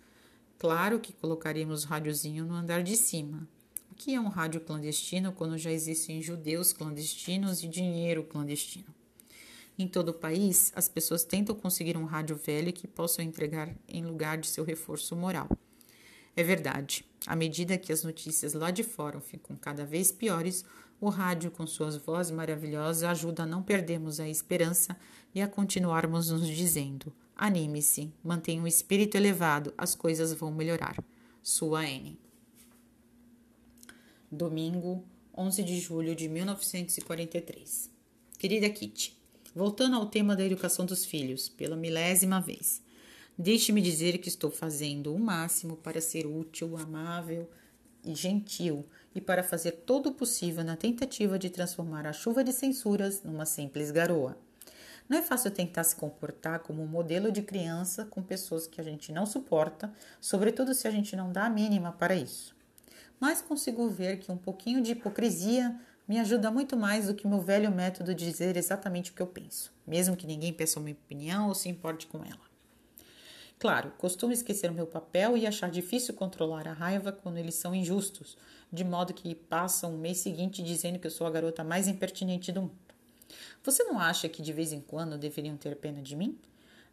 Claro 0.58 1.00
que 1.00 1.14
colocaremos 1.14 1.84
o 1.84 1.86
rádiozinho 1.86 2.44
no 2.44 2.52
andar 2.52 2.82
de 2.82 2.94
cima. 2.94 3.48
O 3.90 3.94
que 3.94 4.14
é 4.14 4.20
um 4.20 4.28
rádio 4.28 4.60
clandestino 4.60 5.32
quando 5.32 5.56
já 5.56 5.72
existem 5.72 6.20
judeus 6.20 6.74
clandestinos 6.74 7.62
e 7.62 7.68
dinheiro 7.68 8.22
clandestino? 8.22 8.94
Em 9.78 9.88
todo 9.88 10.10
o 10.10 10.14
país, 10.14 10.72
as 10.76 10.90
pessoas 10.90 11.24
tentam 11.24 11.54
conseguir 11.54 11.96
um 11.96 12.04
rádio 12.04 12.36
velho 12.36 12.72
que 12.72 12.86
possam 12.86 13.24
entregar 13.24 13.74
em 13.88 14.04
lugar 14.04 14.36
de 14.36 14.46
seu 14.46 14.62
reforço 14.62 15.16
moral. 15.16 15.48
É 16.36 16.42
verdade, 16.42 17.04
à 17.26 17.34
medida 17.34 17.78
que 17.78 17.92
as 17.92 18.04
notícias 18.04 18.52
lá 18.52 18.70
de 18.70 18.84
fora 18.84 19.20
ficam 19.20 19.56
cada 19.56 19.86
vez 19.86 20.12
piores, 20.12 20.64
o 21.00 21.08
rádio, 21.08 21.50
com 21.50 21.66
suas 21.66 21.96
vozes 21.96 22.32
maravilhosas, 22.32 23.04
ajuda 23.04 23.44
a 23.44 23.46
não 23.46 23.62
perdermos 23.62 24.18
a 24.18 24.28
esperança 24.28 24.96
e 25.34 25.40
a 25.40 25.46
continuarmos 25.46 26.30
nos 26.30 26.46
dizendo: 26.46 27.12
anime-se, 27.36 28.12
mantenha 28.22 28.62
um 28.62 28.66
espírito 28.66 29.16
elevado, 29.16 29.72
as 29.78 29.94
coisas 29.94 30.32
vão 30.32 30.50
melhorar. 30.50 31.02
Sua 31.42 31.88
N. 31.88 32.18
Domingo, 34.30 35.04
11 35.36 35.62
de 35.62 35.78
julho 35.78 36.14
de 36.14 36.28
1943. 36.28 37.90
Querida 38.38 38.68
Kitty, 38.68 39.16
voltando 39.54 39.96
ao 39.96 40.06
tema 40.06 40.36
da 40.36 40.44
educação 40.44 40.84
dos 40.84 41.04
filhos, 41.04 41.48
pela 41.48 41.76
milésima 41.76 42.40
vez. 42.40 42.82
Deixe-me 43.38 43.80
dizer 43.80 44.18
que 44.18 44.28
estou 44.28 44.50
fazendo 44.50 45.14
o 45.14 45.18
máximo 45.18 45.76
para 45.76 46.00
ser 46.00 46.26
útil, 46.26 46.76
amável 46.76 47.48
e 48.04 48.14
gentil 48.14 48.84
e 49.18 49.20
para 49.20 49.42
fazer 49.42 49.72
todo 49.72 50.10
o 50.10 50.14
possível 50.14 50.62
na 50.62 50.76
tentativa 50.76 51.36
de 51.36 51.50
transformar 51.50 52.06
a 52.06 52.12
chuva 52.12 52.44
de 52.44 52.52
censuras 52.52 53.20
numa 53.24 53.44
simples 53.44 53.90
garoa. 53.90 54.38
Não 55.08 55.18
é 55.18 55.22
fácil 55.22 55.50
tentar 55.50 55.82
se 55.82 55.96
comportar 55.96 56.60
como 56.60 56.84
um 56.84 56.86
modelo 56.86 57.32
de 57.32 57.42
criança 57.42 58.04
com 58.04 58.22
pessoas 58.22 58.68
que 58.68 58.80
a 58.80 58.84
gente 58.84 59.10
não 59.10 59.26
suporta, 59.26 59.92
sobretudo 60.20 60.72
se 60.72 60.86
a 60.86 60.90
gente 60.92 61.16
não 61.16 61.32
dá 61.32 61.46
a 61.46 61.50
mínima 61.50 61.90
para 61.90 62.14
isso. 62.14 62.54
Mas 63.18 63.42
consigo 63.42 63.88
ver 63.88 64.20
que 64.20 64.30
um 64.30 64.36
pouquinho 64.36 64.80
de 64.80 64.92
hipocrisia 64.92 65.76
me 66.06 66.20
ajuda 66.20 66.48
muito 66.48 66.76
mais 66.76 67.08
do 67.08 67.14
que 67.14 67.26
meu 67.26 67.40
velho 67.40 67.72
método 67.72 68.14
de 68.14 68.24
dizer 68.24 68.56
exatamente 68.56 69.10
o 69.10 69.14
que 69.14 69.22
eu 69.22 69.26
penso, 69.26 69.74
mesmo 69.84 70.16
que 70.16 70.28
ninguém 70.28 70.52
peça 70.52 70.78
uma 70.78 70.90
opinião 70.90 71.48
ou 71.48 71.56
se 71.56 71.68
importe 71.68 72.06
com 72.06 72.18
ela. 72.18 72.48
Claro, 73.58 73.92
costumo 73.98 74.32
esquecer 74.32 74.70
o 74.70 74.74
meu 74.74 74.86
papel 74.86 75.36
e 75.36 75.44
achar 75.44 75.68
difícil 75.68 76.14
controlar 76.14 76.68
a 76.68 76.72
raiva 76.72 77.10
quando 77.10 77.38
eles 77.38 77.56
são 77.56 77.74
injustos, 77.74 78.38
de 78.72 78.84
modo 78.84 79.14
que 79.14 79.34
passam 79.34 79.94
o 79.94 79.98
mês 79.98 80.18
seguinte 80.18 80.62
dizendo 80.62 80.98
que 80.98 81.06
eu 81.06 81.10
sou 81.10 81.26
a 81.26 81.30
garota 81.30 81.64
mais 81.64 81.88
impertinente 81.88 82.52
do 82.52 82.62
mundo. 82.62 82.88
Você 83.62 83.84
não 83.84 83.98
acha 83.98 84.28
que 84.28 84.42
de 84.42 84.52
vez 84.52 84.72
em 84.72 84.80
quando 84.80 85.18
deveriam 85.18 85.56
ter 85.56 85.76
pena 85.76 86.00
de 86.00 86.16
mim? 86.16 86.38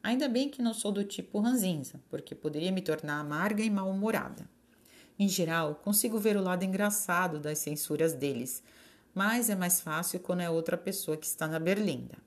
Ainda 0.03 0.29
bem 0.29 0.49
que 0.49 0.61
não 0.61 0.73
sou 0.73 0.91
do 0.91 1.03
tipo 1.03 1.39
ranzinza, 1.39 1.99
porque 2.09 2.35
poderia 2.35 2.71
me 2.71 2.81
tornar 2.81 3.19
amarga 3.19 3.63
e 3.63 3.69
mal-humorada. 3.69 4.47
Em 5.17 5.27
geral, 5.27 5.75
consigo 5.75 6.19
ver 6.19 6.35
o 6.37 6.43
lado 6.43 6.63
engraçado 6.63 7.39
das 7.39 7.59
censuras 7.59 8.13
deles, 8.13 8.61
mas 9.13 9.49
é 9.49 9.55
mais 9.55 9.79
fácil 9.79 10.19
quando 10.19 10.41
é 10.41 10.49
outra 10.49 10.77
pessoa 10.77 11.15
que 11.15 11.25
está 11.25 11.47
na 11.47 11.57
berlinda. 11.57 12.17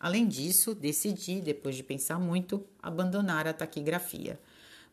Além 0.00 0.26
disso, 0.26 0.74
decidi, 0.74 1.40
depois 1.40 1.76
de 1.76 1.82
pensar 1.82 2.18
muito, 2.18 2.64
abandonar 2.82 3.46
a 3.46 3.52
taquigrafia. 3.52 4.40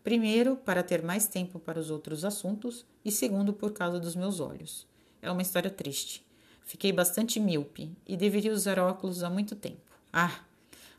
Primeiro, 0.05 0.55
para 0.55 0.83
ter 0.83 1.01
mais 1.01 1.25
tempo 1.25 1.57
para 1.57 1.79
os 1.79 1.89
outros 1.89 2.23
assuntos, 2.23 2.85
e 3.03 3.11
segundo, 3.11 3.51
por 3.51 3.73
causa 3.73 3.99
dos 3.99 4.15
meus 4.15 4.39
olhos. 4.39 4.85
É 5.19 5.31
uma 5.31 5.41
história 5.41 5.71
triste. 5.71 6.23
Fiquei 6.63 6.93
bastante 6.93 7.39
míope 7.39 7.91
e 8.05 8.15
deveria 8.15 8.53
usar 8.53 8.77
óculos 8.77 9.23
há 9.23 9.31
muito 9.31 9.55
tempo. 9.55 9.81
Ah, 10.13 10.41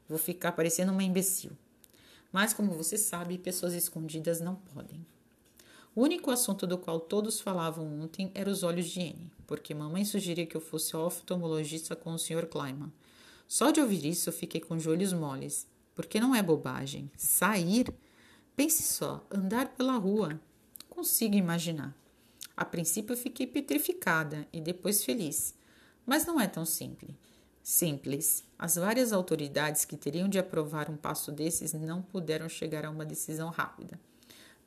vou 0.09 0.19
ficar 0.19 0.51
parecendo 0.51 0.90
uma 0.90 1.05
imbecil. 1.05 1.53
Mas, 2.33 2.53
como 2.53 2.73
você 2.73 2.99
sabe, 2.99 3.38
pessoas 3.38 3.75
escondidas 3.75 4.40
não 4.40 4.57
podem. 4.57 5.07
O 5.95 6.03
único 6.03 6.33
assunto 6.33 6.66
do 6.66 6.77
qual 6.77 6.99
todos 6.99 7.40
falavam 7.40 8.01
ontem 8.01 8.33
era 8.35 8.51
os 8.51 8.64
olhos 8.64 8.88
de 8.88 9.01
Anne, 9.01 9.31
porque 9.47 9.73
mamãe 9.73 10.05
sugeria 10.05 10.47
que 10.47 10.57
eu 10.57 10.61
fosse 10.61 10.97
oftalmologista 10.97 11.95
com 11.95 12.12
o 12.12 12.19
Sr. 12.19 12.47
Kleiman. 12.47 12.92
Só 13.47 13.71
de 13.71 13.81
ouvir 13.81 14.05
isso, 14.05 14.33
fiquei 14.33 14.61
com 14.61 14.75
os 14.75 14.85
olhos 14.85 15.12
moles, 15.12 15.64
porque 15.95 16.19
não 16.19 16.35
é 16.35 16.42
bobagem. 16.42 17.09
Sair? 17.16 17.95
Pense 18.57 18.83
só, 18.83 19.23
andar 19.31 19.69
pela 19.77 19.99
rua. 19.99 20.40
Consigo 20.88 21.35
imaginar. 21.37 21.95
A 22.57 22.64
princípio 22.64 23.14
fiquei 23.14 23.47
petrificada 23.47 24.49
e 24.51 24.62
depois 24.62 25.05
feliz. 25.05 25.55
Mas 26.07 26.25
não 26.25 26.40
é 26.40 26.47
tão 26.47 26.64
simples. 26.64 27.14
Simples. 27.62 28.42
As 28.59 28.77
várias 28.77 29.12
autoridades 29.12 29.85
que 29.85 29.97
teriam 29.97 30.27
de 30.27 30.38
aprovar 30.38 30.88
um 30.90 30.97
passo 30.97 31.31
desses 31.31 31.75
não 31.75 32.01
puderam 32.01 32.49
chegar 32.49 32.87
a 32.87 32.90
uma 32.90 33.05
decisão 33.05 33.51
rápida. 33.51 34.01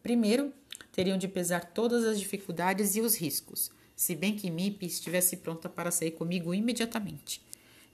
Primeiro, 0.04 0.54
teriam 0.92 1.18
de 1.18 1.28
pesar 1.28 1.66
todas 1.74 2.06
as 2.06 2.20
dificuldades 2.20 2.96
e 2.96 3.02
os 3.02 3.16
riscos, 3.16 3.72
se 3.96 4.16
bem 4.16 4.36
que 4.36 4.52
Mip 4.52 4.86
estivesse 4.86 5.38
pronta 5.38 5.68
para 5.68 5.90
sair 5.90 6.12
comigo 6.12 6.54
imediatamente. 6.54 7.42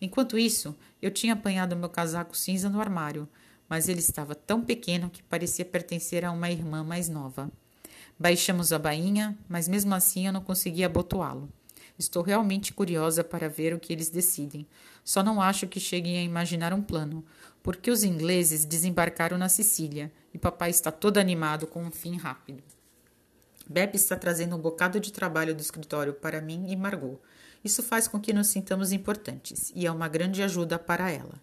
Enquanto 0.02 0.38
isso, 0.38 0.76
eu 1.02 1.10
tinha 1.10 1.34
apanhado 1.34 1.76
meu 1.76 1.90
casaco 1.90 2.36
cinza 2.36 2.70
no 2.70 2.82
armário, 2.82 3.30
mas 3.70 3.90
ele 3.90 4.00
estava 4.00 4.36
tão 4.36 4.64
pequeno 4.64 5.10
que 5.10 5.24
parecia 5.24 5.66
pertencer 5.66 6.24
a 6.24 6.32
uma 6.32 6.52
irmã 6.52 6.84
mais 6.84 7.10
nova. 7.10 7.52
Baixamos 8.18 8.72
a 8.72 8.80
bainha, 8.80 9.38
mas 9.48 9.68
mesmo 9.68 9.94
assim 9.94 10.28
eu 10.28 10.34
não 10.34 10.42
conseguia 10.42 10.86
abotoá-lo. 10.86 11.50
Estou 11.98 12.22
realmente 12.22 12.74
curiosa 12.74 13.24
para 13.24 13.50
ver 13.50 13.74
o 13.74 13.80
que 13.80 13.94
eles 13.94 14.10
decidem. 14.10 14.68
Só 15.04 15.24
não 15.24 15.42
acho 15.42 15.68
que 15.68 15.80
cheguem 15.80 16.18
a 16.18 16.24
imaginar 16.24 16.74
um 16.74 16.82
plano, 16.82 17.24
porque 17.64 17.90
os 17.90 18.04
ingleses 18.04 18.66
desembarcaram 18.66 19.38
na 19.38 19.50
Sicília 19.50 20.12
e 20.34 20.38
papai 20.38 20.70
está 20.70 20.92
todo 20.92 21.18
animado 21.18 21.66
com 21.66 21.84
um 21.84 21.92
fim 21.92 22.18
rápido. 22.18 22.64
Bebe 23.68 23.96
está 23.96 24.16
trazendo 24.16 24.56
um 24.56 24.60
bocado 24.60 25.00
de 25.00 25.12
trabalho 25.12 25.56
do 25.56 25.62
escritório 25.62 26.14
para 26.14 26.42
mim 26.42 26.66
e 26.70 26.76
Margot. 26.76 27.20
Isso 27.64 27.82
faz 27.82 28.08
com 28.08 28.20
que 28.20 28.34
nos 28.34 28.48
sintamos 28.48 28.92
importantes 28.92 29.72
e 29.74 29.88
é 29.88 29.92
uma 29.92 30.08
grande 30.08 30.44
ajuda 30.44 30.78
para 30.78 31.10
ela. 31.10 31.42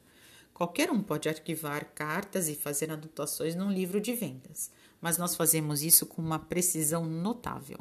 Qualquer 0.55 0.91
um 0.91 1.03
pode 1.03 1.29
arquivar 1.29 1.87
cartas 1.95 2.49
e 2.49 2.55
fazer 2.55 2.91
anotações 2.91 3.55
num 3.55 3.71
livro 3.71 4.01
de 4.01 4.13
vendas, 4.13 4.71
mas 5.01 5.19
nós 5.19 5.35
fazemos 5.35 5.83
isso 5.83 6.07
com 6.07 6.21
uma 6.21 6.39
precisão 6.39 7.05
notável. 7.05 7.79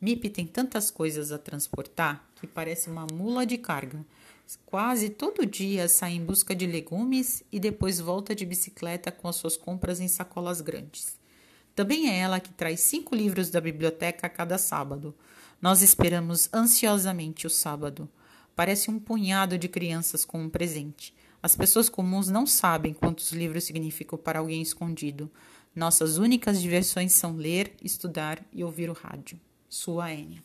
MIP 0.00 0.28
tem 0.28 0.46
tantas 0.46 0.90
coisas 0.90 1.32
a 1.32 1.38
transportar 1.38 2.28
que 2.36 2.46
parece 2.46 2.90
uma 2.90 3.06
mula 3.12 3.46
de 3.46 3.56
carga. 3.56 4.04
Quase 4.66 5.08
todo 5.08 5.46
dia 5.46 5.88
sai 5.88 6.12
em 6.12 6.24
busca 6.24 6.54
de 6.54 6.66
legumes 6.66 7.42
e 7.50 7.58
depois 7.58 8.00
volta 8.00 8.34
de 8.34 8.44
bicicleta 8.44 9.10
com 9.10 9.28
as 9.28 9.36
suas 9.36 9.56
compras 9.56 10.00
em 10.00 10.08
sacolas 10.08 10.60
grandes. 10.60 11.18
Também 11.74 12.08
é 12.08 12.18
ela 12.18 12.38
que 12.38 12.52
traz 12.52 12.80
cinco 12.80 13.14
livros 13.14 13.50
da 13.50 13.60
biblioteca 13.60 14.26
a 14.26 14.30
cada 14.30 14.58
sábado. 14.58 15.14
Nós 15.60 15.82
esperamos 15.82 16.48
ansiosamente 16.52 17.46
o 17.46 17.50
sábado. 17.50 18.08
Parece 18.54 18.90
um 18.90 18.98
punhado 18.98 19.56
de 19.56 19.68
crianças 19.68 20.24
com 20.24 20.42
um 20.42 20.48
presente. 20.48 21.14
As 21.44 21.54
pessoas 21.54 21.90
comuns 21.90 22.30
não 22.30 22.46
sabem 22.46 22.94
quantos 22.94 23.30
livros 23.32 23.64
significam 23.64 24.18
para 24.18 24.38
alguém 24.38 24.62
escondido. 24.62 25.30
Nossas 25.76 26.16
únicas 26.16 26.58
diversões 26.58 27.12
são 27.12 27.36
ler, 27.36 27.74
estudar 27.82 28.42
e 28.50 28.64
ouvir 28.64 28.88
o 28.88 28.94
rádio. 28.94 29.38
Sua 29.68 30.10
Enia. 30.10 30.42